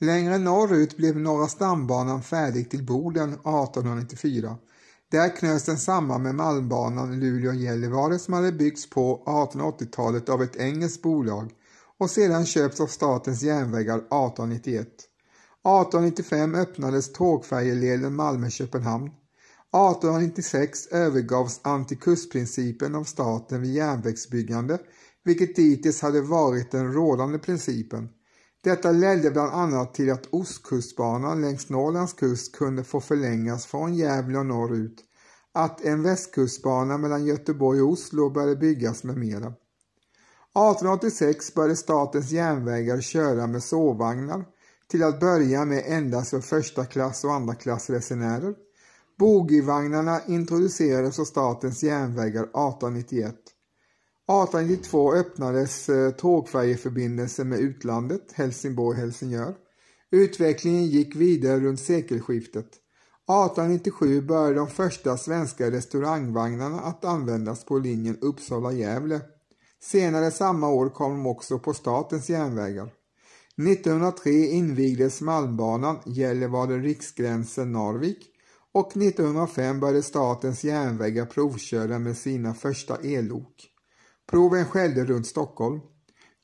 Längre 0.00 0.38
norrut 0.38 0.96
blev 0.96 1.16
Norra 1.16 1.48
stambanan 1.48 2.22
färdig 2.22 2.70
till 2.70 2.86
Boden 2.86 3.32
1894. 3.32 4.56
Där 5.10 5.36
knöts 5.36 5.64
den 5.64 5.78
samman 5.78 6.22
med 6.22 6.34
malmbanan 6.34 7.20
Luleå-Gällivare 7.20 8.18
som 8.18 8.34
hade 8.34 8.52
byggts 8.52 8.90
på 8.90 9.22
1880-talet 9.26 10.28
av 10.28 10.42
ett 10.42 10.56
engelskt 10.56 11.02
bolag 11.02 11.50
och 11.98 12.10
sedan 12.10 12.46
köpts 12.46 12.80
av 12.80 12.86
Statens 12.86 13.42
järnvägar 13.42 13.96
1891. 13.96 14.86
1895 14.86 16.54
öppnades 16.54 17.12
tågfärjeleden 17.12 18.14
Malmö-Köpenhamn. 18.14 19.10
1896 19.76 20.86
övergavs 20.86 21.60
antikustprincipen 21.62 22.94
av 22.94 23.04
staten 23.04 23.62
vid 23.62 23.74
järnvägsbyggande, 23.74 24.78
vilket 25.24 25.56
dittills 25.56 26.02
hade 26.02 26.20
varit 26.20 26.70
den 26.70 26.92
rådande 26.92 27.38
principen. 27.38 28.08
Detta 28.64 28.92
ledde 28.92 29.30
bland 29.30 29.52
annat 29.52 29.94
till 29.94 30.12
att 30.12 30.26
Ostkustbanan 30.30 31.40
längs 31.40 31.68
Norrlands 31.68 32.12
kust 32.12 32.56
kunde 32.56 32.84
få 32.84 33.00
förlängas 33.00 33.66
från 33.66 33.94
Gävle 33.94 34.38
och 34.38 34.46
norrut, 34.46 35.04
att 35.52 35.84
en 35.84 36.02
västkustbana 36.02 36.98
mellan 36.98 37.26
Göteborg 37.26 37.82
och 37.82 37.90
Oslo 37.90 38.30
började 38.30 38.56
byggas 38.56 39.04
med 39.04 39.16
mera. 39.16 39.46
1886 39.46 41.54
började 41.54 41.76
Statens 41.76 42.30
järnvägar 42.30 43.00
köra 43.00 43.46
med 43.46 43.62
sovvagnar, 43.62 44.44
till 44.88 45.02
att 45.02 45.20
börja 45.20 45.64
med 45.64 45.84
endast 45.86 46.30
för 46.30 46.40
första 46.40 46.84
klass 46.84 47.24
och 47.24 47.32
andra 47.32 47.54
klass 47.54 47.90
resenärer. 47.90 48.54
Bogievagnarna 49.18 50.20
introducerades 50.26 51.18
av 51.18 51.24
Statens 51.24 51.82
järnvägar 51.82 52.42
1891. 52.42 53.34
1892 54.28 55.14
öppnades 55.14 55.86
tågfärjeförbindelsen 55.86 56.16
tågfärjeförbindelse 56.16 57.44
med 57.44 57.58
utlandet, 57.58 58.32
Helsingborg-Helsingör. 58.32 59.54
Utvecklingen 60.10 60.86
gick 60.86 61.16
vidare 61.16 61.60
runt 61.60 61.80
sekelskiftet. 61.80 62.66
1897 62.66 64.20
började 64.20 64.54
de 64.54 64.68
första 64.68 65.16
svenska 65.16 65.70
restaurangvagnarna 65.70 66.80
att 66.80 67.04
användas 67.04 67.64
på 67.64 67.78
linjen 67.78 68.18
Uppsala-Gävle. 68.20 69.20
Senare 69.82 70.30
samma 70.30 70.68
år 70.68 70.88
kom 70.88 71.12
de 71.12 71.26
också 71.26 71.58
på 71.58 71.74
statens 71.74 72.30
järnvägar. 72.30 72.92
1903 73.56 74.30
invigdes 74.30 75.20
Malmbanan 75.20 75.98
Gällivare-Riksgränsen-Narvik 76.04 78.35
och 78.76 78.96
1905 78.96 79.80
började 79.80 80.02
statens 80.02 80.64
järnvägar 80.64 81.26
provköra 81.26 81.98
med 81.98 82.16
sina 82.16 82.54
första 82.54 82.96
ellok. 82.96 83.70
Proven 84.30 84.64
skedde 84.64 85.04
runt 85.04 85.26
Stockholm. 85.26 85.80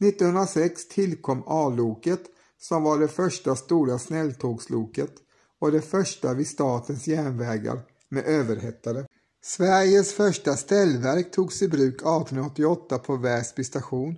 1906 0.04 0.88
tillkom 0.88 1.42
A-loket 1.46 2.20
som 2.60 2.82
var 2.82 2.98
det 2.98 3.08
första 3.08 3.56
stora 3.56 3.98
snälltågsloket 3.98 5.12
och 5.60 5.72
det 5.72 5.80
första 5.80 6.34
vid 6.34 6.46
statens 6.46 7.06
järnvägar 7.06 7.80
med 8.08 8.24
överhettare. 8.24 9.06
Sveriges 9.42 10.12
första 10.12 10.56
ställverk 10.56 11.30
togs 11.30 11.62
i 11.62 11.68
bruk 11.68 11.94
1888 11.94 12.98
på 12.98 13.16
Väsby 13.16 13.64
station. 13.64 14.16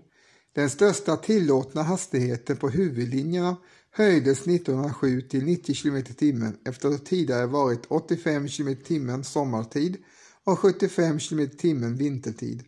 Den 0.55 0.71
största 0.71 1.17
tillåtna 1.17 1.83
hastigheten 1.83 2.57
på 2.57 2.69
huvudlinjerna 2.69 3.57
höjdes 3.97 4.47
1907 4.47 5.21
till 5.21 5.45
90 5.45 5.75
km 5.75 6.05
h 6.21 6.53
efter 6.65 6.89
att 6.89 7.07
tidigare 7.07 7.47
varit 7.47 7.87
85 7.89 8.49
km 8.49 8.77
h 9.09 9.23
sommartid 9.23 9.97
och 10.45 10.59
75 10.59 11.19
km 11.19 11.49
h 11.63 11.89
vintertid. 11.99 12.63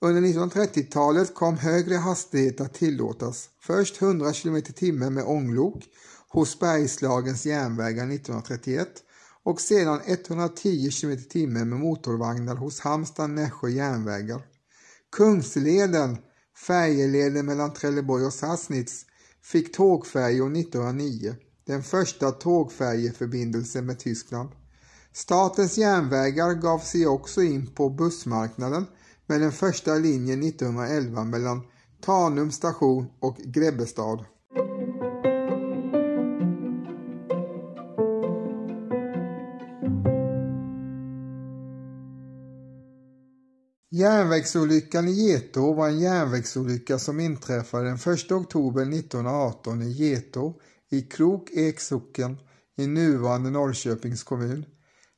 Under 0.00 0.20
1930-talet 0.22 1.34
kom 1.34 1.58
högre 1.58 1.94
hastighet 1.94 2.60
att 2.60 2.74
tillåtas, 2.74 3.48
först 3.60 4.02
100 4.02 4.32
km 4.32 4.62
h 4.80 5.10
med 5.10 5.24
ånglok 5.24 5.84
hos 6.28 6.58
Bergslagens 6.58 7.46
järnvägar 7.46 8.04
1931 8.04 8.88
och 9.44 9.60
sedan 9.60 10.00
110 10.06 10.90
km 11.00 11.18
h 11.34 11.46
med 11.46 11.66
motorvagnar 11.66 12.56
hos 12.56 12.80
Halmstad 12.80 13.30
Nässjö 13.30 13.68
järnvägar. 13.68 14.42
Kungsleden, 15.16 16.16
färjeleden 16.66 17.46
mellan 17.46 17.74
Trelleborg 17.74 18.24
och 18.24 18.32
Sassnitz, 18.32 19.04
fick 19.48 19.72
tågfärjor 19.72 20.56
1909, 20.56 21.34
den 21.64 21.82
första 21.82 22.30
tågfärjeförbindelsen 22.30 23.86
med 23.86 23.98
Tyskland. 23.98 24.48
Statens 25.12 25.78
järnvägar 25.78 26.54
gav 26.54 26.78
sig 26.78 27.06
också 27.06 27.42
in 27.42 27.66
på 27.66 27.90
bussmarknaden 27.90 28.86
med 29.26 29.40
den 29.40 29.52
första 29.52 29.94
linjen 29.94 30.42
1911 30.42 31.24
mellan 31.24 31.60
Tanum 32.00 32.50
station 32.50 33.06
och 33.20 33.36
Grebbestad. 33.36 34.24
Järnvägsolyckan 43.98 45.08
i 45.08 45.12
Getå 45.12 45.72
var 45.72 45.88
en 45.88 45.98
järnvägsolycka 45.98 46.98
som 46.98 47.20
inträffade 47.20 47.84
den 47.84 48.14
1 48.14 48.32
oktober 48.32 48.82
1918 48.82 49.82
i 49.82 49.90
Getå 49.90 50.60
i 50.90 51.02
Krok 51.02 51.50
Eksocken 51.50 52.36
i 52.76 52.86
nuvarande 52.86 53.50
Norrköpings 53.50 54.22
kommun. 54.22 54.64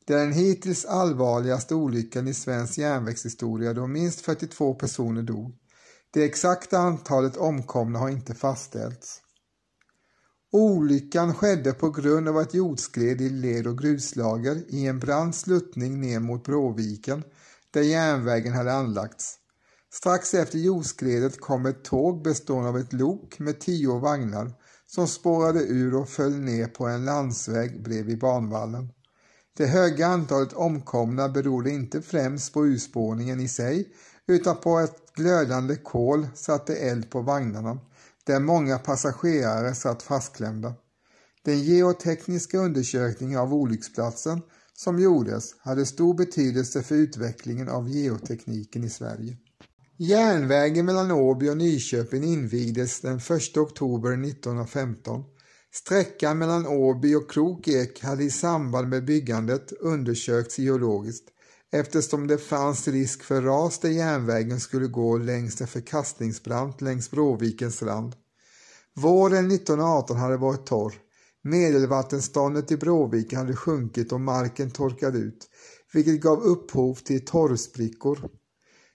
Det 0.06 0.14
är 0.14 0.18
den 0.18 0.32
hittills 0.32 0.84
allvarligaste 0.84 1.74
olyckan 1.74 2.28
i 2.28 2.34
svensk 2.34 2.78
järnvägshistoria 2.78 3.74
då 3.74 3.86
minst 3.86 4.20
42 4.20 4.74
personer 4.74 5.22
dog. 5.22 5.52
Det 6.10 6.24
exakta 6.24 6.78
antalet 6.78 7.36
omkomna 7.36 7.98
har 7.98 8.08
inte 8.08 8.34
fastställts. 8.34 9.20
Olyckan 10.52 11.34
skedde 11.34 11.72
på 11.72 11.90
grund 11.90 12.28
av 12.28 12.40
ett 12.40 12.54
jordskred 12.54 13.20
i 13.20 13.28
led 13.28 13.66
och 13.66 13.78
gruslager 13.78 14.62
i 14.68 14.86
en 14.86 14.98
brant 14.98 15.36
sluttning 15.36 16.00
ner 16.00 16.20
mot 16.20 16.44
Bråviken 16.44 17.22
där 17.70 17.83
järnvägen 17.83 18.52
hade 18.52 18.72
anlagts. 18.72 19.37
Strax 19.92 20.35
efter 20.35 20.59
jordskredet 20.59 21.40
kom 21.40 21.66
ett 21.66 21.85
tåg 21.85 22.22
bestående 22.22 22.68
av 22.68 22.78
ett 22.78 22.92
lok 22.92 23.38
med 23.38 23.61
tio 23.61 23.98
vagnar 23.98 24.52
som 24.87 25.09
spårade 25.09 25.61
ur 25.61 25.94
och 25.94 26.09
föll 26.09 26.40
ner 26.40 26.66
på 26.66 26.87
en 26.87 27.04
landsväg 27.04 27.83
bredvid 27.83 28.18
banvallen. 28.18 28.88
Det 29.56 29.66
höga 29.66 30.06
antalet 30.06 30.52
omkomna 30.52 31.28
berodde 31.28 31.70
inte 31.70 32.02
främst 32.02 32.52
på 32.52 32.66
urspårningen 32.66 33.40
i 33.40 33.48
sig 33.48 33.88
utan 34.26 34.56
på 34.56 34.78
att 34.78 35.14
glödande 35.14 35.76
kol 35.76 36.26
satte 36.35 36.76
eld 36.76 37.11
på 37.11 37.20
vagnarna 37.20 37.78
där 38.24 38.40
många 38.40 38.78
passagerare 38.78 39.74
satt 39.74 40.02
fastklämda. 40.02 40.74
Den 41.44 41.59
geotekniska 41.61 42.59
undersökningen 42.59 43.40
av 43.40 43.54
olycksplatsen 43.54 44.42
som 44.84 44.98
gjordes 44.98 45.54
hade 45.58 45.86
stor 45.86 46.14
betydelse 46.14 46.82
för 46.82 46.94
utvecklingen 46.94 47.68
av 47.68 47.88
geotekniken 47.88 48.84
i 48.84 48.90
Sverige. 48.90 49.36
Järnvägen 49.96 50.86
mellan 50.86 51.10
Åby 51.10 51.48
och 51.48 51.56
Nyköping 51.56 52.24
invigdes 52.24 53.00
den 53.00 53.16
1 53.16 53.56
oktober 53.56 54.12
1915. 54.12 55.24
Sträckan 55.72 56.38
mellan 56.38 56.66
Åby 56.66 57.14
och 57.14 57.30
Krokek 57.30 58.02
hade 58.02 58.24
i 58.24 58.30
samband 58.30 58.88
med 58.88 59.04
byggandet 59.04 59.72
undersökts 59.72 60.58
geologiskt 60.58 61.28
eftersom 61.72 62.26
det 62.26 62.38
fanns 62.38 62.88
risk 62.88 63.22
för 63.22 63.42
ras 63.42 63.78
där 63.78 63.88
järnvägen 63.88 64.60
skulle 64.60 64.86
gå 64.86 65.18
längs 65.18 65.60
en 65.60 65.66
förkastningsbrant 65.66 66.80
längs 66.80 67.10
Bråvikens 67.10 67.82
rand. 67.82 68.14
Våren 68.94 69.50
1918 69.50 70.16
hade 70.16 70.36
varit 70.36 70.66
torr 70.66 70.94
Medelvattenståndet 71.42 72.72
i 72.72 72.76
Bråviken 72.76 73.38
hade 73.38 73.57
sjunkit 73.57 74.12
och 74.12 74.20
marken 74.20 74.70
torkade 74.70 75.18
ut, 75.18 75.48
vilket 75.92 76.20
gav 76.20 76.42
upphov 76.42 76.94
till 76.94 77.24
torrsprickor. 77.24 78.31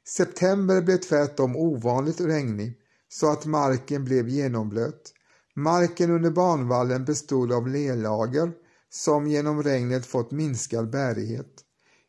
September 0.07 0.81
blev 0.81 0.97
tvärtom 0.97 1.55
ovanligt 1.55 2.21
regnig, 2.21 2.77
så 3.07 3.31
att 3.31 3.45
marken 3.45 4.05
blev 4.05 4.29
genomblöt. 4.29 5.13
Marken 5.55 6.11
under 6.11 6.31
banvallen 6.31 7.05
bestod 7.05 7.51
av 7.51 7.67
lerlager 7.67 8.51
som 8.89 9.27
genom 9.27 9.63
regnet 9.63 10.05
fått 10.05 10.31
minskad 10.31 10.89
bärighet. 10.89 11.61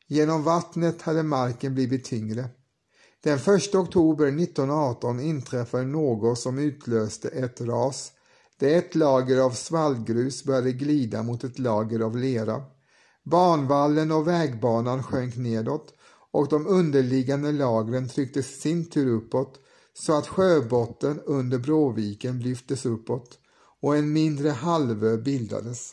Genom 0.06 0.42
vattnet 0.42 1.02
hade 1.02 1.22
marken 1.22 1.74
blivit 1.74 2.04
tyngre. 2.04 2.48
Den 3.22 3.38
1 3.38 3.74
oktober 3.74 4.26
1918 4.26 5.20
inträffade 5.20 5.84
något 5.84 6.38
som 6.38 6.58
utlöste 6.58 7.28
ett 7.28 7.60
ras 7.60 8.12
det 8.58 8.74
ett 8.74 8.94
lager 8.94 9.38
av 9.38 9.50
svallgrus 9.50 10.44
började 10.44 10.72
glida 10.72 11.22
mot 11.22 11.44
ett 11.44 11.58
lager 11.58 12.00
av 12.00 12.16
lera. 12.16 12.62
Banvallen 13.24 14.12
och 14.12 14.28
vägbanan 14.28 15.02
sjönk 15.02 15.36
nedåt 15.36 15.94
och 16.32 16.48
de 16.48 16.66
underliggande 16.66 17.52
lagren 17.52 18.08
trycktes 18.08 18.60
sin 18.60 18.90
tur 18.90 19.06
uppåt 19.06 19.60
så 19.94 20.18
att 20.18 20.26
sjöbotten 20.26 21.20
under 21.20 21.58
Bråviken 21.58 22.40
lyftes 22.40 22.86
uppåt 22.86 23.38
och 23.82 23.96
en 23.96 24.12
mindre 24.12 24.50
halvö 24.50 25.16
bildades. 25.16 25.92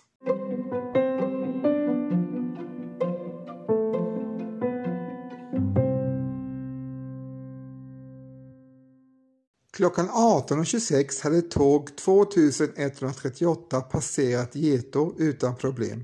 Klockan 9.84 10.10
18.26 10.10 11.24
hade 11.24 11.42
tåg 11.42 11.96
2138 11.98 13.82
passerat 13.82 14.56
Getå 14.56 15.14
utan 15.18 15.56
problem. 15.56 16.04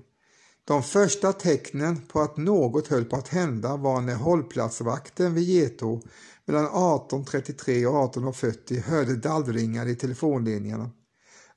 De 0.68 0.84
första 0.84 1.34
tecknen 1.34 2.02
på 2.02 2.22
att 2.22 2.38
något 2.38 2.88
höll 2.88 3.06
på 3.06 3.16
att 3.16 3.28
hända 3.28 3.78
var 3.78 4.02
när 4.02 4.16
hållplatsvakten 4.16 5.34
vid 5.34 5.44
Getå 5.44 6.02
mellan 6.46 6.68
18.33 6.68 7.86
och 7.86 8.16
18.40 8.16 8.82
hörde 8.82 9.16
dallringar 9.16 9.88
i 9.88 9.96
telefonledningarna. 9.96 10.90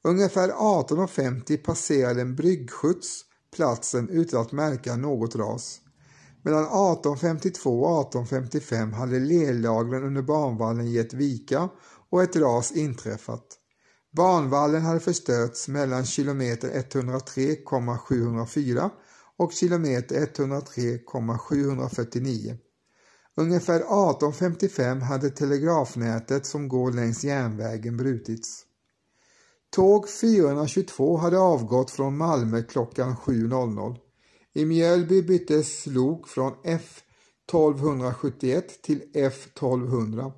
Ungefär 0.03 0.49
18.50 0.49 1.57
passerade 1.57 2.21
en 2.21 2.37
bryggskjuts 2.37 3.21
platsen 3.57 4.09
utan 4.09 4.41
att 4.41 4.53
märka 4.53 4.97
något 4.97 5.37
ras. 5.37 5.81
Mellan 6.45 6.65
18.52 6.65 7.67
och 7.67 8.13
18.55 8.13 8.93
hade 8.93 9.19
lerlagren 9.19 10.05
under 10.05 10.23
banvallen 10.23 10.93
gett 10.93 11.15
vika 11.15 11.69
och 12.13 12.23
ett 12.23 12.37
ras 12.37 12.73
inträffat. 12.73 13.59
Banvallen 14.17 14.83
hade 14.83 15.01
förstörts 15.01 15.69
mellan 15.69 16.05
kilometer 16.05 16.71
103,704 16.75 18.91
och 19.37 19.53
kilometer 19.53 20.23
103,749. 20.23 22.57
Ungefär 23.37 23.81
18.55 23.81 25.01
hade 25.01 25.31
telegrafnätet 25.31 26.47
som 26.47 26.69
går 26.69 26.93
längs 26.93 27.25
järnvägen 27.25 27.97
brutits. 27.97 28.65
Tåg 29.71 30.09
422 30.09 31.17
hade 31.17 31.39
avgått 31.39 31.91
från 31.91 32.17
Malmö 32.17 32.63
klockan 32.63 33.17
7.00. 33.17 33.97
I 34.53 34.65
Mjölby 34.65 35.23
byttes 35.23 35.87
lok 35.87 36.29
från 36.29 36.53
F 36.65 37.03
1271 37.49 38.83
till 38.83 39.03
F 39.15 39.47
1200. 39.47 40.33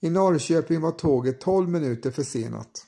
I 0.00 0.10
Norrköping 0.10 0.80
var 0.80 0.92
tåget 0.92 1.40
12 1.40 1.68
minuter 1.68 2.10
försenat. 2.10 2.86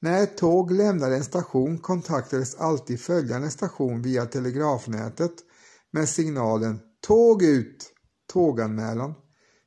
När 0.00 0.22
ett 0.22 0.36
tåg 0.36 0.70
lämnade 0.70 1.16
en 1.16 1.24
station 1.24 1.78
kontaktades 1.78 2.54
alltid 2.54 3.00
följande 3.00 3.50
station 3.50 4.02
via 4.02 4.26
telegrafnätet 4.26 5.32
med 5.90 6.08
signalen 6.08 6.80
Tåg 7.00 7.42
ut! 7.42 7.92
Tåganmälan. 8.32 9.14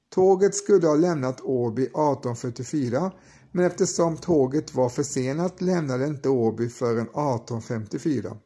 Tåget 0.10 0.56
skulle 0.56 0.88
ha 0.88 0.96
lämnat 0.96 1.42
Åby 1.42 1.82
1844 1.84 3.12
men 3.52 3.66
eftersom 3.66 4.18
tåget 4.18 4.74
var 4.74 4.90
försenat 4.90 5.62
lämnade 5.62 6.08
inte 6.08 6.30
Åby 6.30 6.70
förrän 6.70 7.08
1854. 7.08 8.38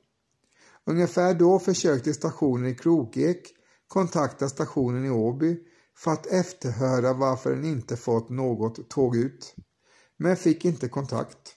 Ungefär 0.85 1.33
då 1.33 1.59
försökte 1.59 2.13
stationen 2.13 2.69
i 2.69 2.75
Krokek 2.75 3.53
kontakta 3.87 4.49
stationen 4.49 5.05
i 5.05 5.09
Åby 5.09 5.57
för 5.97 6.11
att 6.11 6.27
efterhöra 6.27 7.13
varför 7.13 7.49
den 7.49 7.65
inte 7.65 7.97
fått 7.97 8.29
något 8.29 8.89
tåg 8.89 9.15
ut, 9.15 9.55
men 10.17 10.37
fick 10.37 10.65
inte 10.65 10.89
kontakt. 10.89 11.55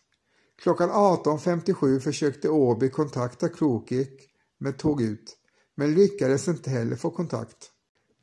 Klockan 0.63 0.91
18.57 0.91 2.01
försökte 2.01 2.49
Åby 2.49 2.89
kontakta 2.89 3.49
Krokek 3.49 4.31
med 4.59 4.79
tåg 4.79 5.03
ut, 5.03 5.37
men 5.77 5.95
lyckades 5.95 6.49
inte 6.49 6.71
heller 6.71 6.97
få 6.97 7.11
kontakt. 7.11 7.71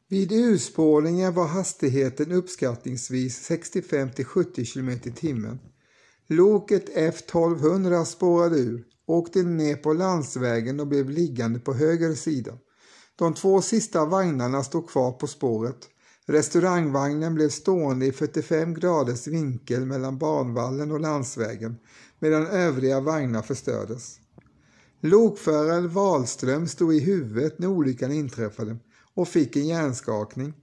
Vid 0.08 0.32
urspårningen 0.32 1.34
var 1.34 1.48
hastigheten 1.48 2.32
uppskattningsvis 2.32 3.44
65 3.44 4.10
70 4.26 4.66
km 4.66 4.90
i 4.90 4.98
timmen. 4.98 5.60
Loket 6.28 6.90
F1200 6.96 8.06
spårade 8.06 8.58
ur, 8.58 8.86
åkte 9.06 9.44
ner 9.44 9.76
på 9.76 9.94
landsvägen 9.94 10.80
och 10.80 10.88
blev 10.88 11.10
liggande 11.10 11.60
på 11.60 11.74
höger 11.74 12.16
sida. 12.16 12.58
De 13.16 13.34
två 13.34 13.62
sista 13.62 14.06
vagnarna 14.06 14.64
stod 14.64 14.90
kvar 14.90 15.12
på 15.12 15.28
spåret. 15.28 15.90
Restaurangvagnen 16.28 17.36
blev 17.36 17.50
stående 17.50 18.06
i 18.06 18.12
45 18.12 18.74
graders 18.74 19.28
vinkel 19.28 19.86
mellan 19.86 20.18
banvallen 20.18 20.92
och 20.92 21.00
landsvägen 21.00 21.76
medan 22.20 22.48
övriga 22.48 23.00
vagnar 23.00 23.42
förstördes. 23.42 24.20
Lokföraren 25.02 25.90
Wahlström 25.90 26.68
stod 26.68 26.96
i 26.96 27.00
huvudet 27.00 27.60
när 27.60 27.68
olyckan 27.68 28.12
inträffade 28.12 28.78
och 29.14 29.28
fick 29.28 29.56
en 29.56 29.68
hjärnskakning, 29.68 30.54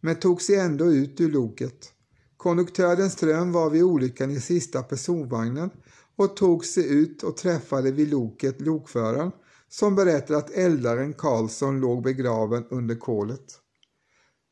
men 0.00 0.16
tog 0.16 0.42
sig 0.42 0.56
ändå 0.56 0.92
ut 0.92 1.20
ur 1.20 1.30
loket. 1.30 1.92
Konduktören 2.36 3.10
Ström 3.10 3.52
var 3.52 3.70
vid 3.70 3.82
olyckan 3.82 4.30
i 4.30 4.40
sista 4.40 4.82
personvagnen 4.82 5.70
och 6.16 6.36
tog 6.36 6.64
sig 6.64 6.94
ut 6.94 7.22
och 7.22 7.36
träffade 7.36 7.90
vid 7.90 8.08
loket 8.08 8.60
lokföraren 8.60 9.30
som 9.68 9.94
berättade 9.94 10.38
att 10.38 10.50
eldaren 10.50 11.12
Karlsson 11.12 11.80
låg 11.80 12.02
begraven 12.02 12.64
under 12.70 12.94
kolet. 12.94 13.60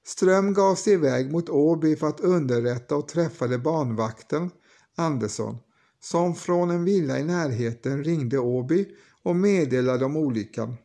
Ström 0.06 0.54
gav 0.54 0.74
sig 0.74 0.92
iväg 0.92 1.32
mot 1.32 1.48
Åby 1.48 1.96
för 1.96 2.06
att 2.06 2.20
underrätta 2.20 2.96
och 2.96 3.08
träffade 3.08 3.58
banvakten 3.58 4.50
Andersson 4.96 5.58
som 6.00 6.34
från 6.34 6.70
en 6.70 6.84
villa 6.84 7.18
i 7.18 7.24
närheten 7.24 8.04
ringde 8.04 8.38
Åby 8.38 8.88
och 9.22 9.36
meddelade 9.36 10.04
om 10.04 10.16
olyckan. 10.16 10.76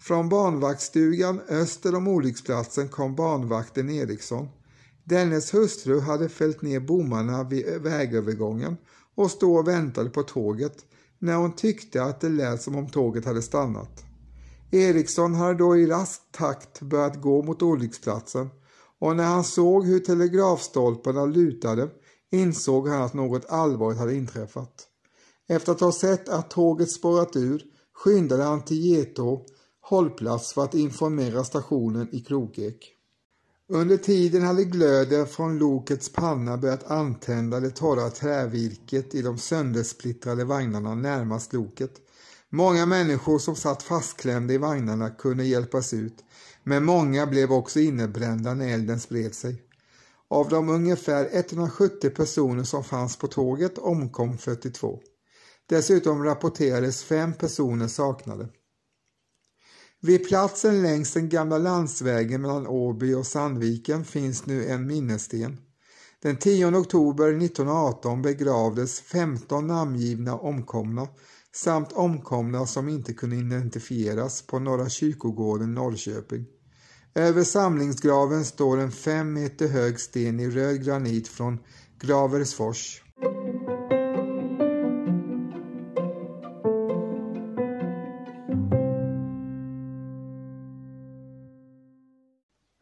Från 0.00 0.28
banvaktstugan 0.28 1.40
öster 1.48 1.94
om 1.94 2.08
olycksplatsen 2.08 2.88
kom 2.88 3.14
banvakten 3.14 3.90
Eriksson. 3.90 4.48
Dennes 5.04 5.54
hustru 5.54 6.00
hade 6.00 6.28
fällt 6.28 6.62
ner 6.62 6.80
bommarna 6.80 7.44
vid 7.44 7.66
vägövergången 7.82 8.76
och 9.14 9.30
stod 9.30 9.58
och 9.58 9.68
väntade 9.68 10.10
på 10.10 10.22
tåget 10.22 10.76
när 11.18 11.36
hon 11.36 11.52
tyckte 11.52 12.02
att 12.02 12.20
det 12.20 12.28
lät 12.28 12.62
som 12.62 12.76
om 12.76 12.88
tåget 12.88 13.24
hade 13.24 13.42
stannat. 13.42 14.05
Eriksson 14.70 15.34
hade 15.34 15.54
då 15.54 15.76
i 15.76 15.86
rask 15.86 16.20
takt 16.32 16.80
börjat 16.80 17.20
gå 17.22 17.42
mot 17.42 17.62
olycksplatsen 17.62 18.50
och 18.98 19.16
när 19.16 19.24
han 19.24 19.44
såg 19.44 19.86
hur 19.86 20.00
telegrafstolparna 20.00 21.24
lutade 21.24 21.88
insåg 22.30 22.88
han 22.88 23.02
att 23.02 23.14
något 23.14 23.46
allvarligt 23.48 23.98
hade 23.98 24.14
inträffat. 24.14 24.88
Efter 25.48 25.72
att 25.72 25.80
ha 25.80 25.92
sett 25.92 26.28
att 26.28 26.50
tåget 26.50 26.90
spårat 26.90 27.36
ur 27.36 27.62
skyndade 27.94 28.42
han 28.42 28.64
till 28.64 28.84
Getå 28.84 29.46
hållplats 29.80 30.52
för 30.52 30.64
att 30.64 30.74
informera 30.74 31.44
stationen 31.44 32.08
i 32.12 32.20
Krokek. 32.20 32.92
Under 33.68 33.96
tiden 33.96 34.42
hade 34.42 34.64
glöden 34.64 35.26
från 35.26 35.58
lokets 35.58 36.12
panna 36.12 36.56
börjat 36.56 36.90
antända 36.90 37.60
det 37.60 37.70
torra 37.70 38.10
trävirket 38.10 39.14
i 39.14 39.22
de 39.22 39.38
söndersplittrade 39.38 40.44
vagnarna 40.44 40.94
närmast 40.94 41.52
loket. 41.52 42.00
Många 42.56 42.86
människor 42.86 43.38
som 43.38 43.56
satt 43.56 43.82
fastklämda 43.82 44.54
i 44.54 44.58
vagnarna 44.58 45.10
kunde 45.10 45.44
hjälpas 45.44 45.94
ut, 45.94 46.24
men 46.62 46.84
många 46.84 47.26
blev 47.26 47.52
också 47.52 47.80
innebrända 47.80 48.54
när 48.54 48.68
elden 48.68 49.00
spred 49.00 49.34
sig. 49.34 49.62
Av 50.28 50.48
de 50.48 50.68
ungefär 50.68 51.28
170 51.32 52.10
personer 52.10 52.64
som 52.64 52.84
fanns 52.84 53.16
på 53.16 53.26
tåget 53.26 53.78
omkom 53.78 54.38
42. 54.38 55.00
Dessutom 55.66 56.24
rapporterades 56.24 57.02
fem 57.04 57.32
personer 57.32 57.88
saknade. 57.88 58.48
Vid 60.00 60.28
platsen 60.28 60.82
längs 60.82 61.12
den 61.12 61.28
gamla 61.28 61.58
landsvägen 61.58 62.42
mellan 62.42 62.66
Åby 62.66 63.14
och 63.14 63.26
Sandviken 63.26 64.04
finns 64.04 64.46
nu 64.46 64.66
en 64.68 64.86
minnessten. 64.86 65.58
Den 66.22 66.36
10 66.36 66.66
oktober 66.66 67.28
1918 67.28 68.22
begravdes 68.22 69.00
15 69.00 69.66
namngivna 69.66 70.38
omkomna 70.38 71.08
samt 71.56 71.92
omkomna 71.92 72.66
som 72.66 72.88
inte 72.88 73.12
kunde 73.12 73.36
identifieras 73.36 74.42
på 74.42 74.58
Norra 74.58 74.88
kyrkogården 74.88 75.74
Norrköping. 75.74 76.46
Över 77.14 77.44
samlingsgraven 77.44 78.44
står 78.44 78.78
en 78.78 78.92
fem 78.92 79.32
meter 79.32 79.68
hög 79.68 80.00
sten 80.00 80.40
i 80.40 80.50
röd 80.50 80.84
granit 80.84 81.28
från 81.28 81.58
Graversfors. 82.00 83.02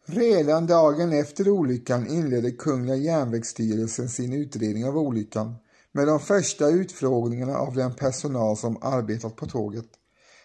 Redan 0.06 0.66
dagen 0.66 1.12
efter 1.12 1.48
olyckan 1.48 2.06
inledde 2.06 2.50
Kungliga 2.50 2.96
järnvägsstyrelsen 2.96 4.08
sin 4.08 4.32
utredning 4.32 4.84
av 4.86 4.98
olyckan 4.98 5.54
med 5.94 6.06
de 6.06 6.20
första 6.20 6.68
utfrågningarna 6.68 7.58
av 7.58 7.74
den 7.74 7.94
personal 7.94 8.56
som 8.56 8.78
arbetat 8.82 9.36
på 9.36 9.46
tåget. 9.46 9.86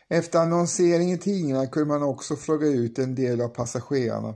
Efter 0.07 0.39
annonsering 0.39 1.11
i 1.11 1.17
tidningarna 1.17 1.67
kunde 1.67 1.87
man 1.87 2.03
också 2.03 2.35
fråga 2.35 2.67
ut 2.67 2.99
en 2.99 3.15
del 3.15 3.41
av 3.41 3.47
passagerarna. 3.47 4.35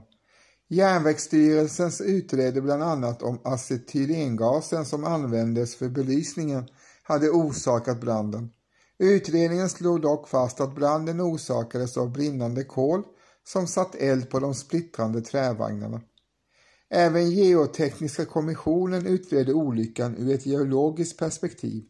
Järnvägsstyrelsen 0.68 1.90
utredde 2.00 2.60
bland 2.60 2.82
annat 2.82 3.22
om 3.22 3.38
acetylengasen 3.44 4.84
som 4.84 5.04
användes 5.04 5.76
för 5.76 5.88
belysningen 5.88 6.68
hade 7.02 7.30
orsakat 7.30 8.00
branden. 8.00 8.50
Utredningen 8.98 9.68
slog 9.68 10.00
dock 10.00 10.28
fast 10.28 10.60
att 10.60 10.74
branden 10.74 11.20
orsakades 11.20 11.96
av 11.96 12.12
brinnande 12.12 12.64
kol 12.64 13.02
som 13.46 13.66
satt 13.66 13.94
eld 13.94 14.30
på 14.30 14.40
de 14.40 14.54
splittrande 14.54 15.20
trävagnarna. 15.20 16.00
Även 16.96 17.30
Geotekniska 17.30 18.24
kommissionen 18.24 19.06
utredde 19.06 19.52
olyckan 19.52 20.16
ur 20.18 20.34
ett 20.34 20.46
geologiskt 20.46 21.18
perspektiv. 21.18 21.84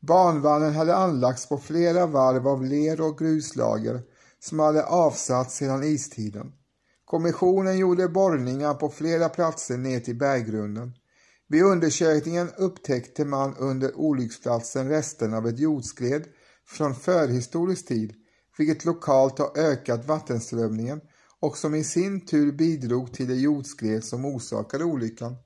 Banvallen 0.00 0.74
hade 0.74 0.96
anlagts 0.96 1.48
på 1.48 1.58
flera 1.58 2.06
varv 2.06 2.48
av 2.48 2.64
ler 2.64 3.00
och 3.00 3.18
gruslager 3.18 4.00
som 4.40 4.58
hade 4.58 4.84
avsatts 4.84 5.56
sedan 5.56 5.84
istiden. 5.84 6.52
Kommissionen 7.04 7.78
gjorde 7.78 8.08
borrningar 8.08 8.74
på 8.74 8.88
flera 8.88 9.28
platser 9.28 9.76
ner 9.76 10.00
till 10.00 10.18
berggrunden. 10.18 10.92
Vid 11.48 11.62
undersökningen 11.62 12.48
upptäckte 12.56 13.24
man 13.24 13.54
under 13.58 13.96
olycksplatsen 13.96 14.88
resterna 14.88 15.36
av 15.36 15.46
ett 15.46 15.58
jordskred 15.58 16.24
från 16.66 16.94
förhistorisk 16.94 17.88
tid 17.88 18.14
vilket 18.58 18.84
lokalt 18.84 19.38
har 19.38 19.58
ökat 19.58 20.06
vattenströmningen 20.06 21.00
och 21.40 21.58
som 21.58 21.74
i 21.74 21.84
sin 21.84 22.26
tur 22.26 22.52
bidrog 22.52 23.12
till 23.12 23.28
det 23.28 23.34
jordskred 23.34 24.04
som 24.04 24.24
orsakade 24.24 24.84
olyckan. 24.84 25.36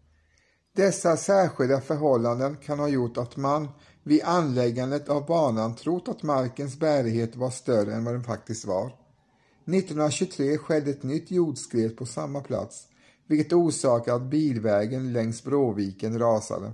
Dessa 0.77 1.17
särskilda 1.17 1.81
förhållanden 1.81 2.57
kan 2.57 2.79
ha 2.79 2.89
gjort 2.89 3.17
att 3.17 3.37
man 3.37 3.69
vid 4.03 4.23
anläggandet 4.25 5.09
av 5.09 5.27
banan 5.27 5.77
trott 5.77 6.09
att 6.09 6.23
markens 6.23 6.79
bärighet 6.79 7.37
var 7.37 7.51
större 7.51 7.95
än 7.95 8.05
vad 8.05 8.15
den 8.15 8.25
faktiskt 8.25 8.65
var. 8.65 8.87
1923 9.67 10.59
skedde 10.59 10.91
ett 10.91 11.03
nytt 11.03 11.31
jordskred 11.31 11.97
på 11.97 12.07
samma 12.07 12.41
plats, 12.41 12.87
vilket 13.27 13.53
orsakade 13.53 14.17
att 14.17 14.31
bilvägen 14.31 15.13
längs 15.13 15.45
Bråviken 15.45 16.19
rasade. 16.19 16.73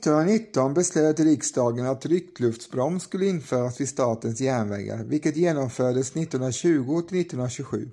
1919 0.00 0.74
beslöt 0.74 1.20
riksdagen 1.20 1.86
att 1.86 2.06
ryckluftsbroms 2.06 3.02
skulle 3.02 3.26
införas 3.26 3.80
vid 3.80 3.88
statens 3.88 4.40
järnvägar, 4.40 5.04
vilket 5.04 5.36
genomfördes 5.36 6.12
1920-1927. 6.12 7.90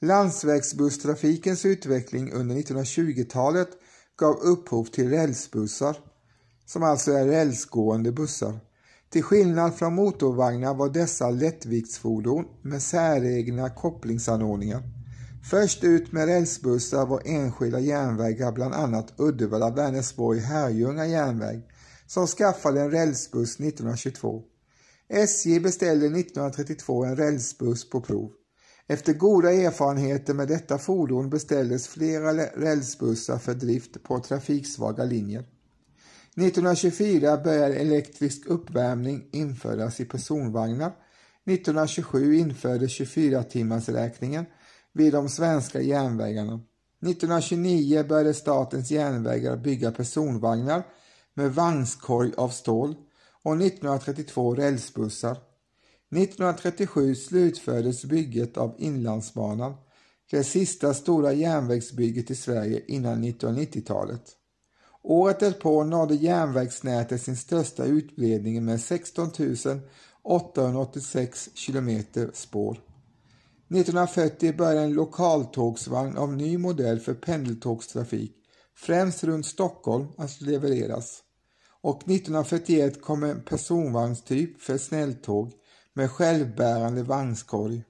Landsvägsbusstrafikens 0.00 1.64
utveckling 1.64 2.32
under 2.32 2.56
1920-talet 2.56 3.68
gav 4.18 4.36
upphov 4.36 4.84
till 4.84 5.10
rälsbussar, 5.10 5.96
som 6.66 6.82
alltså 6.82 7.12
är 7.12 7.26
rälsgående 7.26 8.12
bussar. 8.12 8.58
Till 9.10 9.22
skillnad 9.22 9.74
från 9.74 9.94
motorvagnar 9.94 10.74
var 10.74 10.88
dessa 10.88 11.30
lättviktsfordon 11.30 12.44
med 12.62 12.82
säregna 12.82 13.70
kopplingsanordningar. 13.70 14.82
Först 15.42 15.84
ut 15.84 16.12
med 16.12 16.26
rälsbussar 16.26 17.06
var 17.06 17.22
enskilda 17.24 17.80
järnvägar, 17.80 18.52
bland 18.52 18.74
annat 18.74 19.14
Uddevalla-Vänersborg-Herrljunga 19.16 21.06
järnväg, 21.06 21.62
som 22.06 22.26
skaffade 22.26 22.80
en 22.80 22.90
rälsbuss 22.90 23.60
1922. 23.60 24.42
SJ 25.08 25.60
beställde 25.60 26.06
1932 26.06 27.04
en 27.04 27.16
rälsbuss 27.16 27.90
på 27.90 28.00
prov. 28.00 28.30
Efter 28.86 29.12
goda 29.12 29.52
erfarenheter 29.52 30.34
med 30.34 30.48
detta 30.48 30.78
fordon 30.78 31.30
beställdes 31.30 31.88
flera 31.88 32.32
rälsbussar 32.56 33.38
för 33.38 33.54
drift 33.54 34.02
på 34.02 34.20
trafiksvaga 34.20 35.04
linjer. 35.04 35.40
1924 36.36 37.36
började 37.36 37.74
elektrisk 37.74 38.46
uppvärmning 38.46 39.28
införas 39.32 40.00
i 40.00 40.04
personvagnar. 40.04 40.92
1927 41.46 42.34
infördes 42.34 43.00
24-timmarsräkningen 43.00 44.44
vid 44.98 45.12
de 45.12 45.28
svenska 45.28 45.80
järnvägarna. 45.80 46.60
1929 47.02 48.04
började 48.08 48.34
Statens 48.34 48.90
järnvägar 48.90 49.56
bygga 49.56 49.92
personvagnar 49.92 50.86
med 51.34 51.54
vagnskorg 51.54 52.32
av 52.36 52.48
stål 52.48 52.94
och 53.42 53.52
1932 53.52 54.54
rälsbussar. 54.54 55.30
1937 55.30 57.14
slutfördes 57.14 58.04
bygget 58.04 58.56
av 58.56 58.74
Inlandsbanan, 58.78 59.74
det 60.30 60.44
sista 60.44 60.94
stora 60.94 61.32
järnvägsbygget 61.32 62.30
i 62.30 62.34
Sverige 62.34 62.82
innan 62.86 63.24
1990-talet. 63.24 64.22
Året 65.02 65.40
därpå 65.40 65.84
nådde 65.84 66.14
järnvägsnätet 66.14 67.22
sin 67.22 67.36
största 67.36 67.84
utbredning 67.84 68.64
med 68.64 68.80
16 68.80 69.30
886 70.22 71.50
kilometer 71.54 72.30
spår. 72.34 72.87
1940 73.70 74.56
började 74.56 74.80
en 74.80 74.92
lokaltågsvagn 74.92 76.16
av 76.16 76.32
ny 76.32 76.58
modell 76.58 77.00
för 77.00 77.14
pendeltågstrafik, 77.14 78.36
främst 78.76 79.24
runt 79.24 79.46
Stockholm, 79.46 80.06
att 80.16 80.40
levereras. 80.40 81.22
Och 81.80 81.96
1941 81.96 83.02
kom 83.02 83.22
en 83.22 83.42
personvagnstyp 83.42 84.60
för 84.60 84.78
snälltåg 84.78 85.52
med 85.94 86.10
självbärande 86.10 87.02
vagnskorg. 87.02 87.84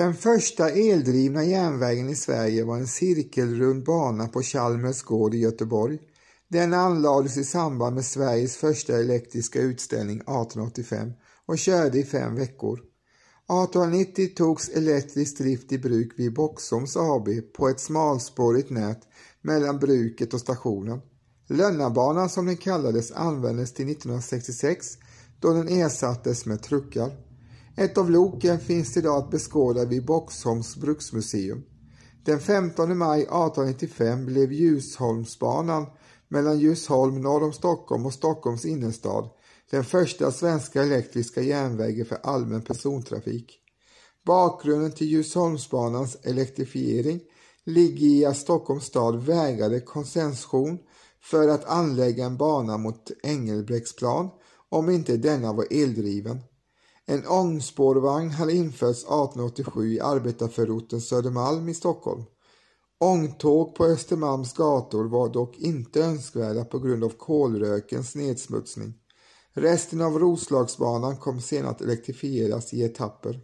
Den 0.00 0.14
första 0.14 0.70
eldrivna 0.70 1.44
järnvägen 1.44 2.08
i 2.08 2.14
Sverige 2.14 2.64
var 2.64 2.76
en 2.76 2.86
cirkelrund 2.86 3.84
bana 3.84 4.28
på 4.28 4.42
Chalmers 4.42 5.02
gård 5.02 5.34
i 5.34 5.38
Göteborg. 5.38 5.98
Den 6.48 6.74
anlades 6.74 7.36
i 7.36 7.44
samband 7.44 7.94
med 7.94 8.04
Sveriges 8.04 8.56
första 8.56 8.98
elektriska 8.98 9.60
utställning 9.60 10.16
1885 10.16 11.12
och 11.46 11.58
körde 11.58 11.98
i 11.98 12.04
fem 12.04 12.34
veckor. 12.34 12.78
1890 12.78 14.28
togs 14.36 14.68
elektrisk 14.68 15.38
drift 15.38 15.72
i 15.72 15.78
bruk 15.78 16.12
vid 16.16 16.34
Boxholms 16.34 16.96
AB 16.96 17.28
på 17.56 17.68
ett 17.68 17.80
smalspårigt 17.80 18.70
nät 18.70 19.00
mellan 19.42 19.78
bruket 19.78 20.34
och 20.34 20.40
stationen. 20.40 21.00
Lönnabanan 21.48 22.28
som 22.28 22.46
den 22.46 22.56
kallades 22.56 23.12
användes 23.12 23.72
till 23.72 23.90
1966 23.90 24.86
då 25.40 25.52
den 25.52 25.68
ersattes 25.68 26.46
med 26.46 26.62
truckar. 26.62 27.29
Ett 27.76 27.98
av 27.98 28.10
loken 28.10 28.60
finns 28.60 28.96
idag 28.96 29.18
att 29.18 29.30
beskåda 29.30 29.84
vid 29.84 30.04
Boxholms 30.04 30.76
bruksmuseum. 30.76 31.62
Den 32.24 32.40
15 32.40 32.98
maj 32.98 33.20
1895 33.20 34.26
blev 34.26 34.52
Ljusholmsbanan 34.52 35.86
mellan 36.28 36.58
Ljusholm 36.58 37.20
norr 37.20 37.42
om 37.42 37.52
Stockholm 37.52 38.06
och 38.06 38.14
Stockholms 38.14 38.64
innerstad 38.64 39.30
den 39.70 39.84
första 39.84 40.32
svenska 40.32 40.82
elektriska 40.82 41.42
järnvägen 41.42 42.06
för 42.06 42.18
allmän 42.22 42.62
persontrafik. 42.62 43.58
Bakgrunden 44.26 44.92
till 44.92 45.06
Ljusholmsbanans 45.06 46.16
elektrifiering 46.22 47.20
ligger 47.64 48.06
i 48.06 48.24
att 48.24 48.36
Stockholms 48.36 48.84
stad 48.84 49.24
vägrade 49.24 49.80
koncession 49.80 50.78
för 51.22 51.48
att 51.48 51.64
anlägga 51.64 52.24
en 52.24 52.36
bana 52.36 52.78
mot 52.78 53.10
Engelbrektsplan 53.22 54.28
om 54.68 54.90
inte 54.90 55.16
denna 55.16 55.52
var 55.52 55.66
eldriven. 55.70 56.40
En 57.06 57.26
ångspårvagn 57.26 58.30
hade 58.30 58.52
införts 58.52 59.04
1887 59.04 59.92
i 59.92 60.00
arbetarförorten 60.00 61.00
Södermalm 61.00 61.68
i 61.68 61.74
Stockholm. 61.74 62.24
Ångtåg 63.00 63.74
på 63.74 63.84
Östermalms 63.84 64.54
gator 64.54 65.04
var 65.04 65.28
dock 65.28 65.58
inte 65.58 66.00
önskvärda 66.00 66.64
på 66.64 66.78
grund 66.78 67.04
av 67.04 67.08
kolrökens 67.08 68.14
nedsmutsning. 68.14 68.94
Resten 69.52 70.00
av 70.00 70.18
Roslagsbanan 70.18 71.16
kom 71.16 71.40
sen 71.40 71.66
att 71.66 71.80
elektrifieras 71.80 72.72
i 72.72 72.82
etapper. 72.82 73.40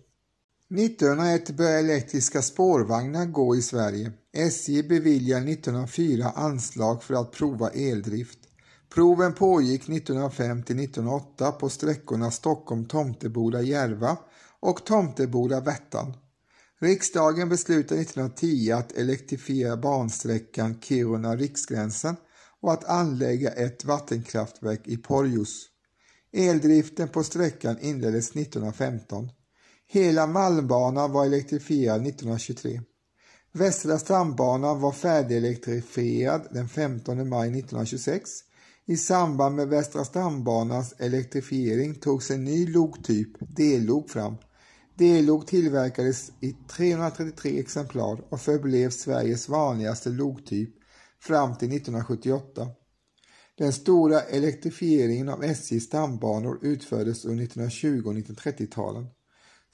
1901 0.75 1.57
började 1.57 1.78
elektriska 1.78 2.43
spårvagnar 2.43 3.26
gå 3.26 3.57
i 3.57 3.62
Sverige. 3.62 4.12
SJ 4.33 4.83
beviljade 4.83 5.53
1904 5.53 6.31
anslag 6.35 7.03
för 7.03 7.14
att 7.14 7.33
prova 7.33 7.70
eldrift. 7.70 8.39
Proven 8.89 9.34
pågick 9.34 9.89
1905 9.89 10.62
till 10.62 10.78
1908 10.78 11.53
på 11.53 11.68
sträckorna 11.68 12.30
Stockholm-Tomteboda-Järva 12.30 14.18
och 14.61 14.84
Tomteboda-Värtan. 14.87 16.12
Riksdagen 16.80 17.49
beslutade 17.49 18.01
1910 18.01 18.72
att 18.72 18.93
elektrifiera 18.93 19.76
bansträckan 19.76 20.80
Kiruna-Riksgränsen 20.80 22.16
och 22.61 22.72
att 22.72 22.84
anlägga 22.84 23.53
ett 23.53 23.84
vattenkraftverk 23.84 24.80
i 24.84 24.97
Porjus. 24.97 25.66
Eldriften 26.32 27.09
på 27.09 27.24
sträckan 27.24 27.78
inleddes 27.80 28.30
1915. 28.30 29.30
Hela 29.89 30.26
Malmbanan 30.26 31.12
var 31.12 31.26
elektrifierad 31.26 32.07
1923. 32.07 32.80
Västra 33.53 33.99
stambanan 33.99 34.80
var 34.80 34.93
färdigelektrifierad 34.93 36.49
den 36.51 36.68
15 36.68 37.28
maj 37.28 37.49
1926 37.49 38.30
i 38.89 38.97
samband 38.97 39.57
med 39.57 39.68
Västra 39.68 40.05
stambanans 40.05 40.95
elektrifiering 40.99 41.95
togs 41.95 42.30
en 42.30 42.45
ny 42.45 42.66
loktyp, 42.66 43.28
D-lok, 43.57 44.11
fram. 44.11 44.37
D-lok 44.95 45.47
tillverkades 45.47 46.32
i 46.41 46.53
333 46.53 47.61
exemplar 47.61 48.24
och 48.28 48.41
förblev 48.41 48.91
Sveriges 48.91 49.49
vanligaste 49.49 50.11
loktyp 50.11 50.70
fram 51.20 51.57
till 51.57 51.68
1978. 51.68 52.68
Den 53.59 53.72
stora 53.72 54.20
elektrifieringen 54.20 55.28
av 55.28 55.45
SJs 55.45 55.84
stambanor 55.84 56.59
utfördes 56.62 57.24
under 57.24 57.45
1920 57.45 58.03
och 58.07 58.14
1930-talen. 58.14 59.07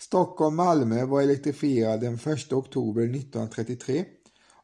Stockholm-Malmö 0.01 1.05
var 1.05 1.23
elektrifierad 1.23 2.01
den 2.01 2.15
1 2.15 2.53
oktober 2.53 3.03
1933 3.03 4.05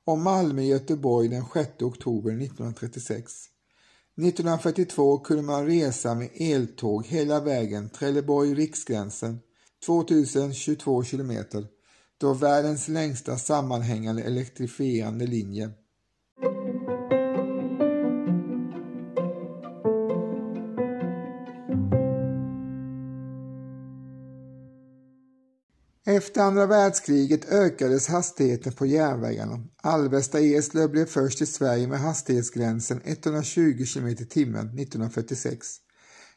och 0.04 0.18
Malmö-Göteborg 0.18 1.28
den 1.28 1.44
6 1.54 1.82
oktober 1.82 2.30
1936. 2.30 3.48
1942 4.18 5.18
kunde 5.18 5.42
man 5.42 5.66
resa 5.66 6.14
med 6.14 6.28
eltåg 6.34 7.06
hela 7.06 7.40
vägen 7.40 7.90
Trelleborg-Riksgränsen, 7.90 9.38
2022 9.86 11.04
kilometer, 11.04 11.66
då 12.20 12.34
världens 12.34 12.88
längsta 12.88 13.36
sammanhängande 13.36 14.22
elektrifierande 14.22 15.26
linje. 15.26 15.70
Efter 26.18 26.40
andra 26.40 26.66
världskriget 26.66 27.52
ökades 27.52 28.08
hastigheten 28.08 28.72
på 28.72 28.86
järnvägarna. 28.86 29.64
Alvesta-Eslöv 29.82 30.90
blev 30.90 31.06
först 31.06 31.42
i 31.42 31.46
Sverige 31.46 31.86
med 31.86 32.00
hastighetsgränsen 32.00 33.00
120 33.04 33.84
km 33.94 34.06
h 34.06 34.12
1946. 34.12 35.66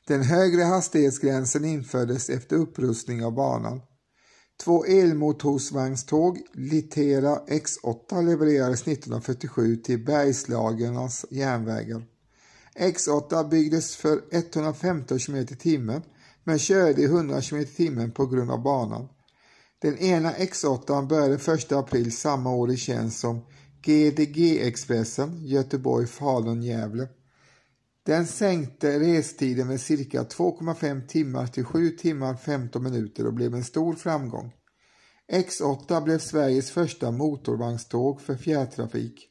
Den 0.08 0.24
högre 0.24 0.64
hastighetsgränsen 0.64 1.66
infördes 1.66 2.30
efter 2.30 2.56
upprustning 2.56 3.26
av 3.26 3.34
banan. 3.34 3.82
Två 4.64 4.86
elmotorsvagnståg, 4.86 6.40
Litera 6.54 7.36
X8, 7.36 8.26
levererades 8.26 8.82
1947 8.82 9.76
till 9.76 10.06
Bergslagernas 10.06 11.26
järnvägar. 11.30 12.04
X8 12.80 13.50
byggdes 13.50 13.96
för 13.96 14.22
115 14.32 15.20
km 15.20 15.46
h 15.64 16.02
men 16.44 16.60
körde 16.60 17.02
i 17.02 17.06
100 17.06 17.42
km 17.42 17.66
h 17.88 18.12
på 18.16 18.26
grund 18.26 18.52
av 18.52 18.64
banan. 18.64 19.08
Den 19.82 19.98
ena 19.98 20.32
X8 20.32 21.08
började 21.08 21.54
1 21.54 21.72
april 21.72 22.18
samma 22.18 22.56
år 22.56 22.72
i 22.72 22.78
tjänst 22.78 23.20
som 23.20 23.46
GDG-expressen 23.82 25.46
Göteborg-Falun-Gävle. 25.46 27.08
Den 28.06 28.28
sänkte 28.28 29.00
restiden 29.00 29.68
med 29.68 29.82
cirka 29.82 30.24
2,5 30.24 31.08
timmar 31.08 31.48
till 31.48 31.66
7 31.66 31.90
timmar 31.90 32.36
15 32.36 32.84
minuter 32.84 33.28
och 33.28 33.34
blev 33.34 33.54
en 33.54 33.64
stor 33.64 33.94
framgång. 33.94 34.52
X8 35.32 36.04
blev 36.04 36.20
Sveriges 36.20 36.72
första 36.72 37.12
motorvagnståg 37.12 38.22
för 38.22 38.36
fjärrtrafik. 38.36 39.28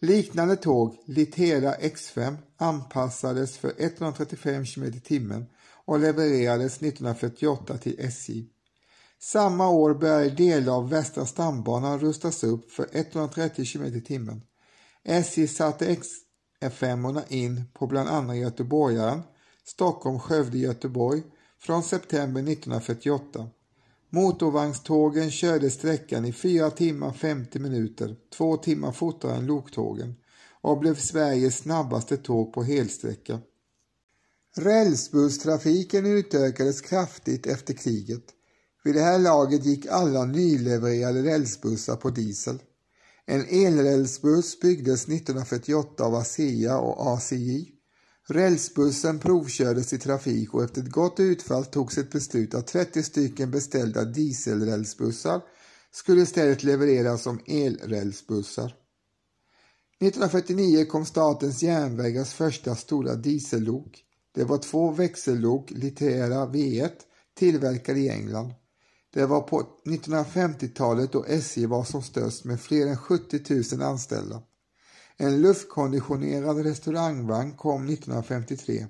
Liknande 0.00 0.56
tåg, 0.56 0.96
Litera 1.06 1.74
X5, 1.74 2.36
anpassades 2.56 3.58
för 3.58 3.72
135 3.78 4.64
km 4.64 4.84
i 4.84 5.00
timmen 5.00 5.46
och 5.84 5.98
levererades 5.98 6.76
1948 6.76 7.78
till 7.78 8.00
SJ. 8.00 8.53
Samma 9.26 9.68
år 9.68 9.94
började 9.94 10.30
delar 10.30 10.72
av 10.72 10.88
Västra 10.88 11.26
stambanan 11.26 12.00
rustas 12.00 12.44
upp 12.44 12.70
för 12.70 12.88
130 12.92 13.64
km 13.64 13.84
i 13.84 14.00
timmen. 14.00 14.42
SJ 15.04 15.48
satte 15.48 15.96
XF5orna 16.60 17.22
in 17.28 17.62
på 17.74 17.86
bland 17.86 18.08
annat 18.08 18.36
Göteborgaren, 18.36 19.22
Stockholm, 19.64 20.18
Skövde, 20.18 20.58
Göteborg 20.58 21.22
från 21.60 21.82
september 21.82 22.40
1948. 22.40 23.48
Motorvagnstågen 24.10 25.30
körde 25.30 25.70
sträckan 25.70 26.24
i 26.24 26.32
4 26.32 26.70
timmar 26.70 27.12
50 27.12 27.58
minuter, 27.58 28.16
två 28.36 28.56
timmar 28.56 28.92
fortare 28.92 29.36
än 29.36 29.46
loktågen 29.46 30.14
och 30.60 30.78
blev 30.78 30.94
Sveriges 30.94 31.58
snabbaste 31.58 32.16
tåg 32.16 32.52
på 32.52 32.62
helsträcka. 32.62 33.38
Rälsbusstrafiken 34.56 36.06
utökades 36.06 36.80
kraftigt 36.80 37.46
efter 37.46 37.74
kriget. 37.74 38.24
Vid 38.84 38.94
det 38.94 39.00
här 39.00 39.18
laget 39.18 39.64
gick 39.64 39.86
alla 39.86 40.24
nylevererade 40.24 41.22
rälsbussar 41.22 41.96
på 41.96 42.10
diesel. 42.10 42.58
En 43.26 43.44
elrälsbuss 43.48 44.60
byggdes 44.60 45.02
1948 45.02 46.04
av 46.04 46.14
ASEA 46.14 46.78
och 46.78 47.14
ACJ. 47.14 47.70
Rälsbussen 48.28 49.18
provkördes 49.18 49.92
i 49.92 49.98
trafik 49.98 50.54
och 50.54 50.64
efter 50.64 50.82
ett 50.82 50.90
gott 50.90 51.20
utfall 51.20 51.64
togs 51.64 51.98
ett 51.98 52.10
beslut 52.10 52.54
att 52.54 52.66
30 52.66 53.02
stycken 53.02 53.50
beställda 53.50 54.04
dieselrälsbussar 54.04 55.40
skulle 55.92 56.22
istället 56.22 56.62
levereras 56.62 57.22
som 57.22 57.40
elrälsbussar. 57.46 58.74
1949 60.00 60.84
kom 60.84 61.04
Statens 61.04 61.62
järnvägars 61.62 62.32
första 62.32 62.76
stora 62.76 63.14
diesellok. 63.14 64.04
Det 64.34 64.44
var 64.44 64.58
två 64.58 64.90
växellok 64.90 65.70
Litera 65.70 66.46
V1 66.46 66.92
tillverkade 67.34 68.00
i 68.00 68.08
England. 68.08 68.52
Det 69.14 69.26
var 69.26 69.40
på 69.40 69.66
1950-talet 69.84 71.12
då 71.12 71.24
SJ 71.24 71.66
var 71.66 71.84
som 71.84 72.02
störst 72.02 72.44
med 72.44 72.60
fler 72.60 72.86
än 72.86 72.96
70 72.96 73.76
000 73.76 73.82
anställda. 73.82 74.42
En 75.16 75.42
luftkonditionerad 75.42 76.62
restaurangvagn 76.62 77.56
kom 77.56 77.88
1953. 77.88 78.86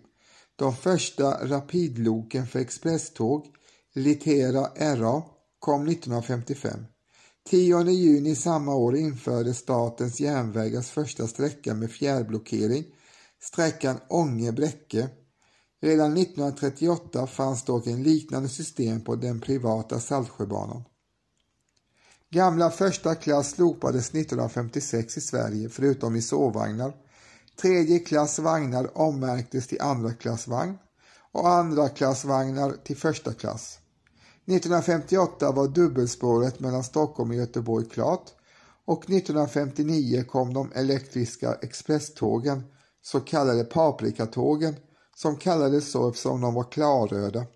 De 0.56 0.76
första 0.76 1.46
rapidloken 1.48 2.46
för 2.46 2.58
expresståg, 2.58 3.46
Litera 3.94 4.68
RA, 4.96 5.22
kom 5.58 5.88
1955. 5.88 6.86
10 7.50 7.90
juni 7.90 8.34
samma 8.34 8.74
år 8.74 8.96
införde 8.96 9.54
Statens 9.54 10.20
järnvägars 10.20 10.88
första 10.90 11.26
sträcka 11.26 11.74
med 11.74 11.90
fjärrblockering, 11.90 12.84
sträckan 13.42 14.00
Ånge-Bräcke. 14.08 15.08
Redan 15.84 16.16
1938 16.16 17.26
fanns 17.26 17.62
dock 17.62 17.86
en 17.86 18.02
liknande 18.02 18.48
system 18.48 19.00
på 19.00 19.16
den 19.16 19.40
privata 19.40 20.00
Saltsjöbanan. 20.00 20.84
Gamla 22.30 22.70
första 22.70 23.14
klass 23.14 23.50
slopades 23.50 24.08
1956 24.08 25.16
i 25.16 25.20
Sverige 25.20 25.68
förutom 25.68 26.16
i 26.16 26.22
sovvagnar. 26.22 26.96
Tredje 27.60 27.98
klass 27.98 28.38
vagnar 28.38 28.98
ommärktes 28.98 29.66
till 29.66 29.80
andra 29.80 30.12
klass 30.12 30.48
vagn 30.48 30.78
och 31.32 31.48
andra 31.48 31.88
klass 31.88 32.24
vagnar 32.24 32.72
till 32.84 32.96
första 32.96 33.32
klass. 33.32 33.78
1958 34.46 35.52
var 35.52 35.68
dubbelspåret 35.68 36.60
mellan 36.60 36.84
Stockholm 36.84 37.30
och 37.30 37.36
Göteborg 37.36 37.88
klart 37.88 38.30
och 38.84 39.10
1959 39.10 40.24
kom 40.24 40.54
de 40.54 40.72
elektriska 40.74 41.54
expresstågen, 41.62 42.62
så 43.02 43.20
kallade 43.20 43.64
paprikatågen, 43.64 44.74
som 45.14 45.36
kallades 45.36 45.90
så 45.90 46.08
eftersom 46.08 46.40
de 46.40 46.54
var 46.54 46.72
klarröda. 46.72 47.46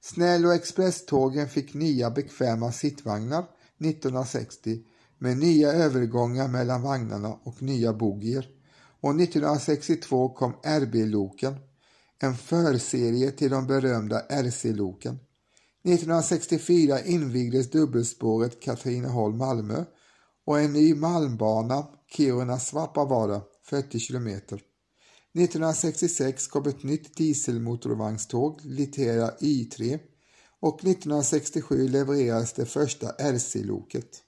Snäll 0.00 0.46
och 0.46 0.54
expresstågen 0.54 1.48
fick 1.48 1.74
nya 1.74 2.10
bekväma 2.10 2.72
sittvagnar 2.72 3.44
1960 3.80 4.78
med 5.18 5.38
nya 5.38 5.72
övergångar 5.72 6.48
mellan 6.48 6.82
vagnarna 6.82 7.38
och 7.44 7.62
nya 7.62 7.92
bogier 7.92 8.48
och 9.00 9.20
1962 9.20 10.28
kom 10.28 10.52
RB-loken, 10.62 11.54
en 12.18 12.34
förserie 12.34 13.30
till 13.30 13.50
de 13.50 13.66
berömda 13.66 14.20
RC-loken. 14.20 15.18
1964 15.84 17.00
invigdes 17.00 17.70
dubbelspåret 17.70 18.60
Katrineholm-Malmö 18.62 19.84
och 20.44 20.60
en 20.60 20.72
ny 20.72 20.94
malmbana 20.94 21.86
Kiruna-Svappavaara 22.16 23.40
40 23.64 23.98
kilometer. 23.98 24.62
1966 25.36 26.46
kom 26.46 26.68
ett 26.68 26.82
nytt 26.82 27.16
dieselmotorvagnståg, 27.16 28.60
Litera 28.64 29.30
Y3 29.30 29.98
och 30.60 30.74
1967 30.74 31.88
levererades 31.88 32.52
det 32.52 32.66
första 32.66 33.10
RC-loket. 33.10 34.22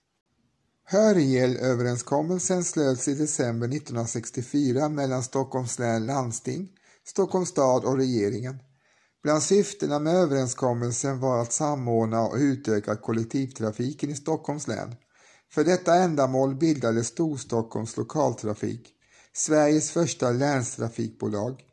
Hörjelöverenskommelsen 0.85 2.65
slöts 2.65 3.09
i 3.09 3.15
december 3.15 3.67
1964 3.69 4.89
mellan 4.89 5.23
Stockholms 5.23 5.79
län 5.79 6.07
landsting, 6.07 6.69
Stockholms 7.07 7.49
stad 7.49 7.85
och 7.85 7.97
regeringen. 7.97 8.59
Bland 9.23 9.43
syftena 9.43 9.99
med 9.99 10.15
överenskommelsen 10.15 11.21
var 11.21 11.43
att 11.43 11.53
samordna 11.53 12.23
och 12.23 12.37
utöka 12.37 12.97
kollektivtrafiken 12.97 14.11
i 14.11 14.15
Stockholms 14.15 14.69
län. 14.69 14.95
För 15.53 15.65
detta 15.65 15.95
ändamål 15.95 16.55
bildades 16.55 17.07
Storstockholms 17.07 17.97
lokaltrafik, 17.97 18.95
Sveriges 19.39 19.91
första 19.91 20.31
länstrafikbolag. 20.31 21.65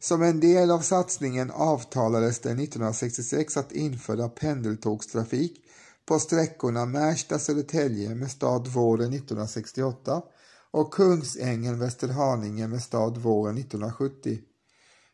Som 0.00 0.22
en 0.22 0.40
del 0.40 0.70
av 0.70 0.80
satsningen 0.80 1.50
avtalades 1.50 2.38
det 2.38 2.50
1966 2.50 3.56
att 3.56 3.72
införa 3.72 4.28
pendeltågstrafik 4.28 5.64
på 6.06 6.18
sträckorna 6.18 6.86
Märsta-Södertälje 6.86 8.14
med 8.14 8.30
stad 8.30 8.68
våren 8.68 9.12
1968 9.12 10.22
och 10.70 10.94
Kungsängen-Västerhaninge 10.94 12.68
med 12.68 12.82
stad 12.82 13.18
våren 13.18 13.58
1970. 13.58 14.38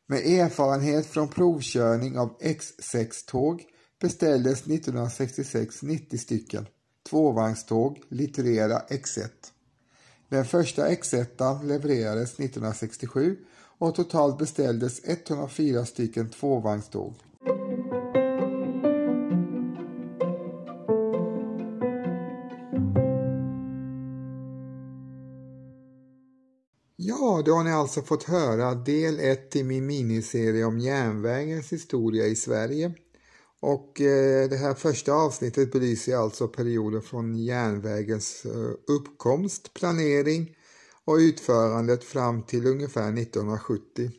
Med 0.07 0.27
erfarenhet 0.27 1.07
från 1.07 1.29
provkörning 1.29 2.19
av 2.19 2.39
X6-tåg 2.39 3.65
beställdes 4.01 4.61
1966 4.61 5.83
90 5.83 6.19
stycken 6.19 6.67
tvåvagnståg 7.11 8.03
Litterera 8.09 8.83
X1. 8.89 9.29
Den 10.31 10.45
första 10.45 10.89
X1 10.89 11.65
levererades 11.65 12.35
1967 12.35 13.37
och 13.79 13.95
totalt 13.95 14.39
beställdes 14.39 15.01
104 15.05 15.85
stycken 15.85 16.31
tvåvagnståg. 16.31 17.15
Ja, 26.97 27.43
då 27.45 27.53
har 27.53 27.65
ni 27.65 27.73
alltså 27.73 28.03
fått 28.03 28.23
höra 28.23 28.75
del 28.75 29.21
1 29.21 29.57
i 29.57 29.65
min 29.65 29.87
miniserie 29.87 30.65
om 30.65 30.79
järnvägens 30.79 31.73
historia 31.73 32.27
i 32.27 32.37
Sverige. 32.37 32.95
Och 33.61 34.01
eh, 34.01 34.49
det 34.49 34.57
här 34.57 34.75
första 34.75 35.13
avsnittet 35.13 35.73
belyser 35.73 36.17
alltså 36.17 36.49
perioden 36.49 37.03
från 37.03 37.37
järnvägens 37.37 38.45
eh, 38.45 38.95
uppkomst, 38.95 39.75
planering 39.75 40.57
och 41.05 41.17
utförandet 41.17 42.05
fram 42.05 42.43
till 42.43 42.67
ungefär 42.67 43.19
1970. 43.19 44.11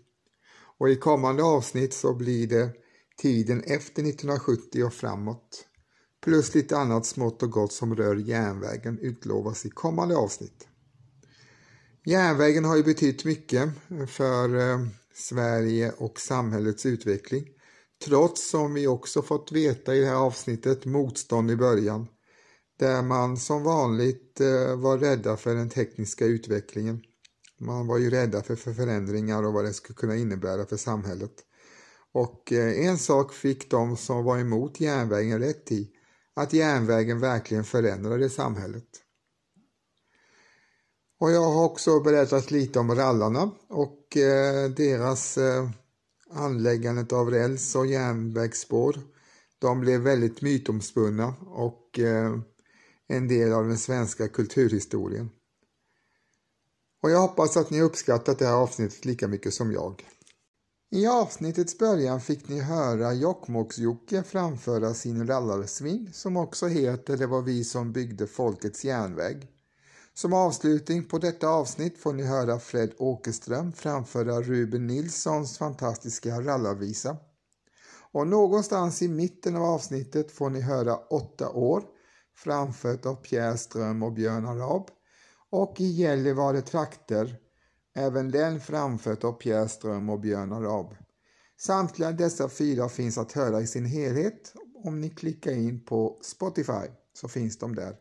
Och 0.78 0.89
i 0.89 0.96
kommande 0.96 1.44
avsnitt 1.44 1.94
så 1.94 2.14
blir 2.14 2.48
det 2.48 2.70
tiden 3.18 3.64
efter 3.64 4.04
1970 4.04 4.84
och 4.84 4.94
framåt. 4.94 5.66
Plus 6.24 6.56
lite 6.56 6.78
annat 6.78 7.06
smått 7.06 7.44
och 7.44 7.52
gott 7.52 7.74
som 7.74 7.96
rör 7.96 8.16
järnvägen 8.16 9.00
utlovas 9.00 9.66
i 9.66 9.70
kommande 9.70 10.16
avsnitt. 10.16 10.68
Järnvägen 12.06 12.66
har 12.66 12.78
ju 12.78 12.84
betytt 12.84 13.26
mycket 13.26 13.70
för 14.08 14.72
eh, 14.72 14.88
Sverige 15.14 15.92
och 15.98 16.20
samhällets 16.20 16.86
utveckling. 16.86 17.48
Trots, 18.06 18.49
som 18.49 18.74
vi 18.74 18.88
också 18.88 19.22
fått 19.22 19.52
veta 19.52 19.95
i 19.95 19.99
det 19.99 20.06
här 20.06 20.16
avsnittet, 20.16 20.86
motstånd 20.86 21.52
i 21.52 21.56
början 21.56 22.08
där 22.82 23.02
man 23.02 23.38
som 23.38 23.64
vanligt 23.64 24.39
eh, 24.39 24.76
var 24.76 24.97
rädda 24.97 25.38
för 25.38 25.56
den 25.56 25.70
tekniska 25.70 26.26
utvecklingen. 26.26 27.02
Man 27.60 27.88
var 27.88 27.97
ju 27.97 28.10
rädda 28.10 28.43
för, 28.43 28.56
förändringar 28.56 29.43
och 29.43 29.54
vad 29.54 29.66
det 29.66 29.74
skulle 29.74 29.95
kunna 29.95 30.16
innebära 30.16 30.66
för 30.66 30.78
samhället. 30.78 31.32
Och 32.14 32.52
eh, 32.52 32.86
en 32.88 32.97
sak 32.97 33.34
fick 33.34 33.72
de 33.72 33.97
som 33.97 34.24
var 34.24 34.38
emot 34.38 34.80
järnvägen 34.80 35.39
rätt 35.39 35.72
i, 35.72 35.89
att 36.36 36.54
järnvägen 36.54 37.20
verkligen 37.20 37.64
förändrade 37.64 38.30
samhället. 38.30 38.88
Och 41.20 41.32
jag 41.32 41.52
har 41.52 41.66
också 41.66 41.99
berättat 41.99 42.52
lite 42.52 42.80
om 42.80 42.95
rallarna 42.95 43.52
och 43.70 44.18
eh, 44.18 44.70
deras 44.70 45.38
anläggandet 46.34 47.14
av 47.14 47.30
räls 47.30 47.76
och 47.76 47.88
järnvägsspår. 47.88 49.00
De 49.60 49.80
blev 49.80 50.02
väldigt 50.02 50.42
mytomspunna 50.42 51.34
och 51.46 52.00
eh, 52.00 52.38
en 53.08 53.28
del 53.28 53.54
av 53.54 53.68
den 53.68 53.78
svenska 53.78 54.28
kulturhistorien. 54.28 55.30
Och 57.04 57.12
jag 57.12 57.20
hoppas 57.20 57.58
att 57.58 57.70
ni 57.70 57.82
uppskattat 57.82 58.40
det 58.40 58.46
här 58.46 58.54
avsnittet 58.54 59.06
lika 59.06 59.28
mycket 59.28 59.54
som 59.54 59.72
jag. 59.72 60.06
I 60.92 61.08
avsnittets 61.08 61.78
början 61.78 62.22
fick 62.22 62.50
ni 62.50 62.60
höra 62.60 63.14
Jokkmokks-Jocke 63.14 64.24
framföra 64.24 64.94
sin 64.94 65.28
rallarsving 65.28 66.10
som 66.14 66.38
också 66.38 66.68
heter 66.68 67.18
Det 67.18 67.28
var 67.28 67.42
vi 67.42 67.64
som 67.64 67.92
byggde 67.92 68.28
folkets 68.28 68.86
järnväg. 68.86 69.48
Som 70.14 70.34
avslutning 70.34 71.03
på 71.03 71.18
detta 71.18 71.47
avsnitt 71.47 71.97
får 71.97 72.14
ni 72.14 72.24
höra 72.24 72.59
Fred 72.59 72.93
Åkerström 72.97 73.74
framföra 73.74 74.41
Ruben 74.41 74.88
Nilssons 74.88 75.57
fantastiska 75.57 76.41
rallarvisa. 76.41 77.18
Och 78.12 78.28
någonstans 78.28 79.01
i 79.01 79.07
mitten 79.07 79.55
av 79.55 79.64
avsnittet 79.64 80.32
får 80.32 80.49
ni 80.49 80.62
höra 80.62 80.95
Åtta 80.95 81.49
år 81.49 81.84
framfört 82.36 83.05
av 83.05 83.16
Pierre 83.16 83.57
Ström 83.57 84.03
och 84.03 84.14
Björn 84.14 84.45
Arab 84.45 84.89
och 85.49 85.82
i 85.82 85.86
Gällivare 85.86 86.62
trakter 86.62 87.38
även 87.95 88.32
den 88.32 88.59
framfört 88.59 89.24
av 89.24 89.32
Pierre 89.32 89.68
Ström 89.68 90.09
och 90.09 90.20
Björn 90.20 90.53
Arab. 90.53 90.95
Samtliga 91.59 92.12
dessa 92.12 92.49
fyra 92.49 92.89
finns 92.89 93.18
att 93.18 93.32
höra 93.32 93.62
i 93.62 93.68
sin 93.68 93.86
helhet 93.86 94.53
om 94.84 95.01
ni 95.01 95.09
klickar 95.09 95.51
in 95.51 95.86
på 95.86 96.20
Spotify 96.22 96.88
så 97.14 97.28
finns 97.28 97.57
de 97.57 97.76
där. 97.76 97.95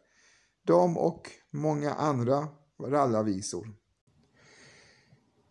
De 0.67 0.97
och 0.97 1.31
många 1.51 1.93
andra 1.93 2.49
rallarvisor. 2.83 3.69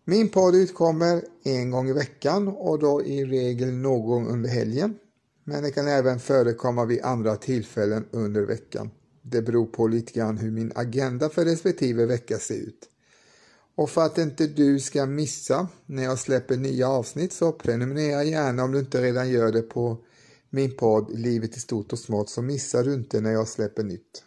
Min 0.05 0.29
podd 0.29 0.55
utkommer 0.55 1.23
en 1.43 1.71
gång 1.71 1.89
i 1.89 1.93
veckan 1.93 2.47
och 2.47 2.79
då 2.79 3.03
i 3.03 3.25
regel 3.25 3.73
någon 3.73 4.07
gång 4.07 4.27
under 4.27 4.49
helgen. 4.49 4.95
Men 5.43 5.63
det 5.63 5.71
kan 5.71 5.87
även 5.87 6.19
förekomma 6.19 6.85
vid 6.85 7.01
andra 7.01 7.35
tillfällen 7.35 8.05
under 8.11 8.41
veckan. 8.41 8.91
Det 9.21 9.41
beror 9.41 9.65
på 9.65 9.87
lite 9.87 10.13
grann 10.13 10.37
hur 10.37 10.51
min 10.51 10.71
agenda 10.75 11.29
för 11.29 11.45
respektive 11.45 12.05
vecka 12.05 12.37
ser 12.37 12.55
ut. 12.55 12.89
Och 13.75 13.89
för 13.89 14.05
att 14.05 14.17
inte 14.17 14.47
du 14.47 14.79
ska 14.79 15.05
missa 15.05 15.67
när 15.85 16.03
jag 16.03 16.19
släpper 16.19 16.57
nya 16.57 16.89
avsnitt 16.89 17.33
så 17.33 17.51
prenumerera 17.51 18.23
gärna 18.23 18.63
om 18.63 18.71
du 18.71 18.79
inte 18.79 19.01
redan 19.01 19.29
gör 19.29 19.51
det 19.51 19.61
på 19.61 19.97
min 20.49 20.77
podd 20.77 21.19
Livet 21.19 21.57
i 21.57 21.59
stort 21.59 21.93
och 21.93 21.99
smått 21.99 22.29
så 22.29 22.41
missar 22.41 22.83
du 22.83 22.93
inte 22.93 23.21
när 23.21 23.31
jag 23.31 23.47
släpper 23.47 23.83
nytt. 23.83 24.23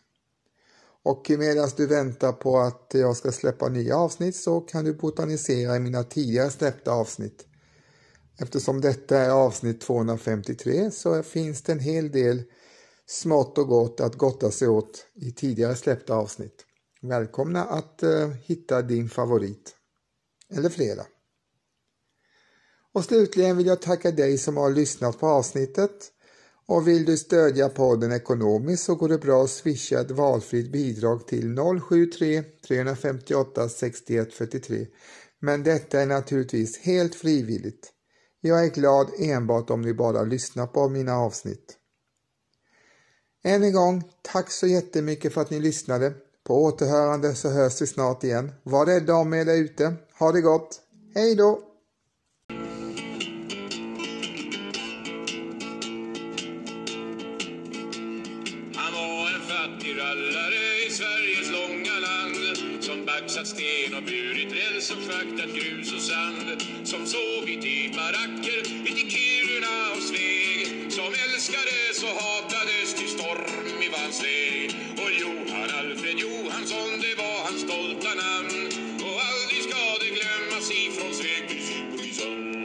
Och 1.05 1.31
medan 1.31 1.71
du 1.77 1.87
väntar 1.87 2.33
på 2.33 2.59
att 2.59 2.91
jag 2.93 3.17
ska 3.17 3.33
släppa 3.33 3.69
nya 3.69 3.97
avsnitt 3.97 4.37
så 4.37 4.61
kan 4.61 4.85
du 4.85 4.95
botanisera 4.95 5.77
i 5.77 5.81
mina 5.81 6.05
tidigare 6.05 6.51
släppta 6.51 6.93
avsnitt. 6.93 7.47
Eftersom 8.39 8.81
detta 8.81 9.19
är 9.19 9.31
avsnitt 9.31 9.81
253 9.81 10.91
så 10.91 11.23
finns 11.23 11.63
det 11.63 11.73
en 11.73 11.81
hel 11.81 12.11
del 12.11 12.43
smått 13.07 13.59
och 13.59 13.69
gott 13.69 14.01
att 14.01 14.15
gotta 14.15 14.51
sig 14.51 14.69
åt 14.69 15.07
i 15.15 15.33
tidigare 15.33 15.77
släppta 15.77 16.15
avsnitt. 16.15 16.65
Välkomna 17.03 17.65
att 17.65 18.03
eh, 18.03 18.29
hitta 18.29 18.83
din 18.83 19.09
favorit. 19.09 19.77
Eller 20.51 20.69
flera. 20.69 21.03
Och 22.95 23.05
slutligen 23.05 23.57
vill 23.57 23.67
jag 23.67 23.83
tacka 23.83 24.11
dig 24.11 24.39
som 24.39 24.57
har 24.57 24.71
lyssnat 24.71 25.19
på 25.19 25.27
avsnittet. 25.27 26.13
Och 26.67 26.89
vill 26.89 27.05
du 27.05 27.17
stödja 27.17 27.69
podden 27.69 28.13
ekonomiskt 28.13 28.85
så 28.85 28.95
går 28.95 29.09
det 29.09 29.19
bra 29.19 29.45
att 29.45 29.51
swisha 29.51 30.01
ett 30.01 30.11
valfritt 30.11 30.73
bidrag 30.73 31.27
till 31.27 31.57
073 31.81 32.43
358 32.67 33.69
61 33.69 34.35
43. 34.35 34.87
Men 35.39 35.63
detta 35.63 36.01
är 36.01 36.07
naturligtvis 36.07 36.79
helt 36.79 37.15
frivilligt. 37.15 37.93
Jag 38.41 38.65
är 38.65 38.71
glad 38.71 39.11
enbart 39.19 39.71
om 39.71 39.83
ni 39.83 39.95
bara 39.95 40.23
lyssnar 40.23 40.67
på 40.67 40.89
mina 40.89 41.17
avsnitt. 41.17 41.77
Än 43.45 43.63
en 43.63 43.73
gång, 43.73 44.03
tack 44.23 44.51
så 44.51 44.67
jättemycket 44.67 45.33
för 45.33 45.41
att 45.41 45.51
ni 45.51 45.61
lyssnade. 45.61 46.13
På 46.45 46.65
återhörande 46.65 47.35
så 47.35 47.49
hörs 47.49 47.83
vi 47.83 47.87
snart 47.87 48.25
igen. 48.25 48.53
Var 48.63 48.87
rädda 48.87 49.15
om 49.15 49.35
er 49.35 49.45
där 49.45 49.57
ute. 49.57 49.95
Ha 50.19 50.33
det 50.33 50.41
gott. 50.41 50.81
Hej 51.15 51.35
då! 51.35 51.72
Och 65.45 65.55
grus 65.57 65.93
och 65.93 66.01
sand. 66.01 66.63
Som 66.85 67.07
sovit 67.07 67.65
i 67.65 67.93
baracker 67.97 68.61
uti 68.61 69.11
Kiruna 69.11 69.93
och 69.97 70.03
Sveg. 70.03 70.93
Som 70.93 71.15
älskades 71.25 72.03
och 72.03 72.17
hatades 72.23 72.95
till 72.95 73.09
storm 73.09 73.83
i 73.83 73.89
hans 73.93 74.21
och 75.03 75.13
Johan 75.21 75.71
Alfred 75.79 76.19
Johansson 76.19 76.91
det 77.01 77.15
var 77.23 77.39
hans 77.45 77.61
stolta 77.61 78.15
namn. 78.25 78.67
Och 79.07 79.19
aldrig 79.31 79.63
ska 79.69 79.83
det 80.03 80.13
glömmas 80.19 80.71
ifrån 80.71 81.15
Sveg 81.15 81.49
till 81.49 81.63
Simrishamn. 81.67 82.65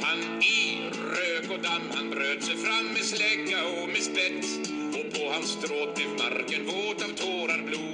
Han 0.00 0.42
i 0.42 0.82
rök 1.16 1.50
och 1.50 1.62
damm 1.62 1.88
han 1.94 2.10
bröt 2.10 2.44
sig 2.44 2.56
fram 2.56 2.86
med 2.86 3.04
slägga 3.04 3.64
och 3.64 3.88
med 3.88 4.02
spett. 4.02 4.46
Och 4.98 5.12
på 5.14 5.32
hans 5.32 5.48
stråt 5.48 5.94
blev 5.94 6.08
marken 6.08 6.66
våt 6.66 7.02
av 7.02 7.12
tårar, 7.14 7.62
blod 7.66 7.93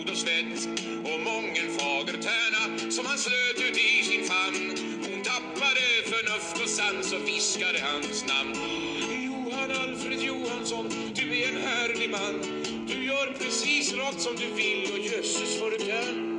och 1.04 1.10
och 1.14 1.20
mången 1.20 1.68
fager 1.78 2.12
tärna 2.12 2.90
som 2.90 3.06
han 3.06 3.18
slöt 3.18 3.68
ut 3.68 3.76
i 3.76 4.04
sin 4.04 4.24
famn. 4.24 4.74
Hon 5.10 5.22
tappade 5.22 5.84
förnuft 6.04 6.62
och 6.62 6.68
sans 6.68 7.12
och 7.12 7.28
viskade 7.28 7.80
hans 7.80 8.24
namn. 8.26 8.54
Johan 9.26 9.70
Alfred 9.70 10.20
Johansson, 10.20 10.88
du 11.14 11.42
är 11.42 11.48
en 11.48 11.62
härlig 11.62 12.10
man. 12.10 12.40
Du 12.88 13.04
gör 13.04 13.32
precis 13.38 13.94
rakt 13.94 14.20
som 14.20 14.36
du 14.36 14.46
vill 14.46 14.92
och 14.92 14.98
jösses 14.98 15.60
vad 15.60 15.70
du 15.72 15.78
kan 15.78 16.29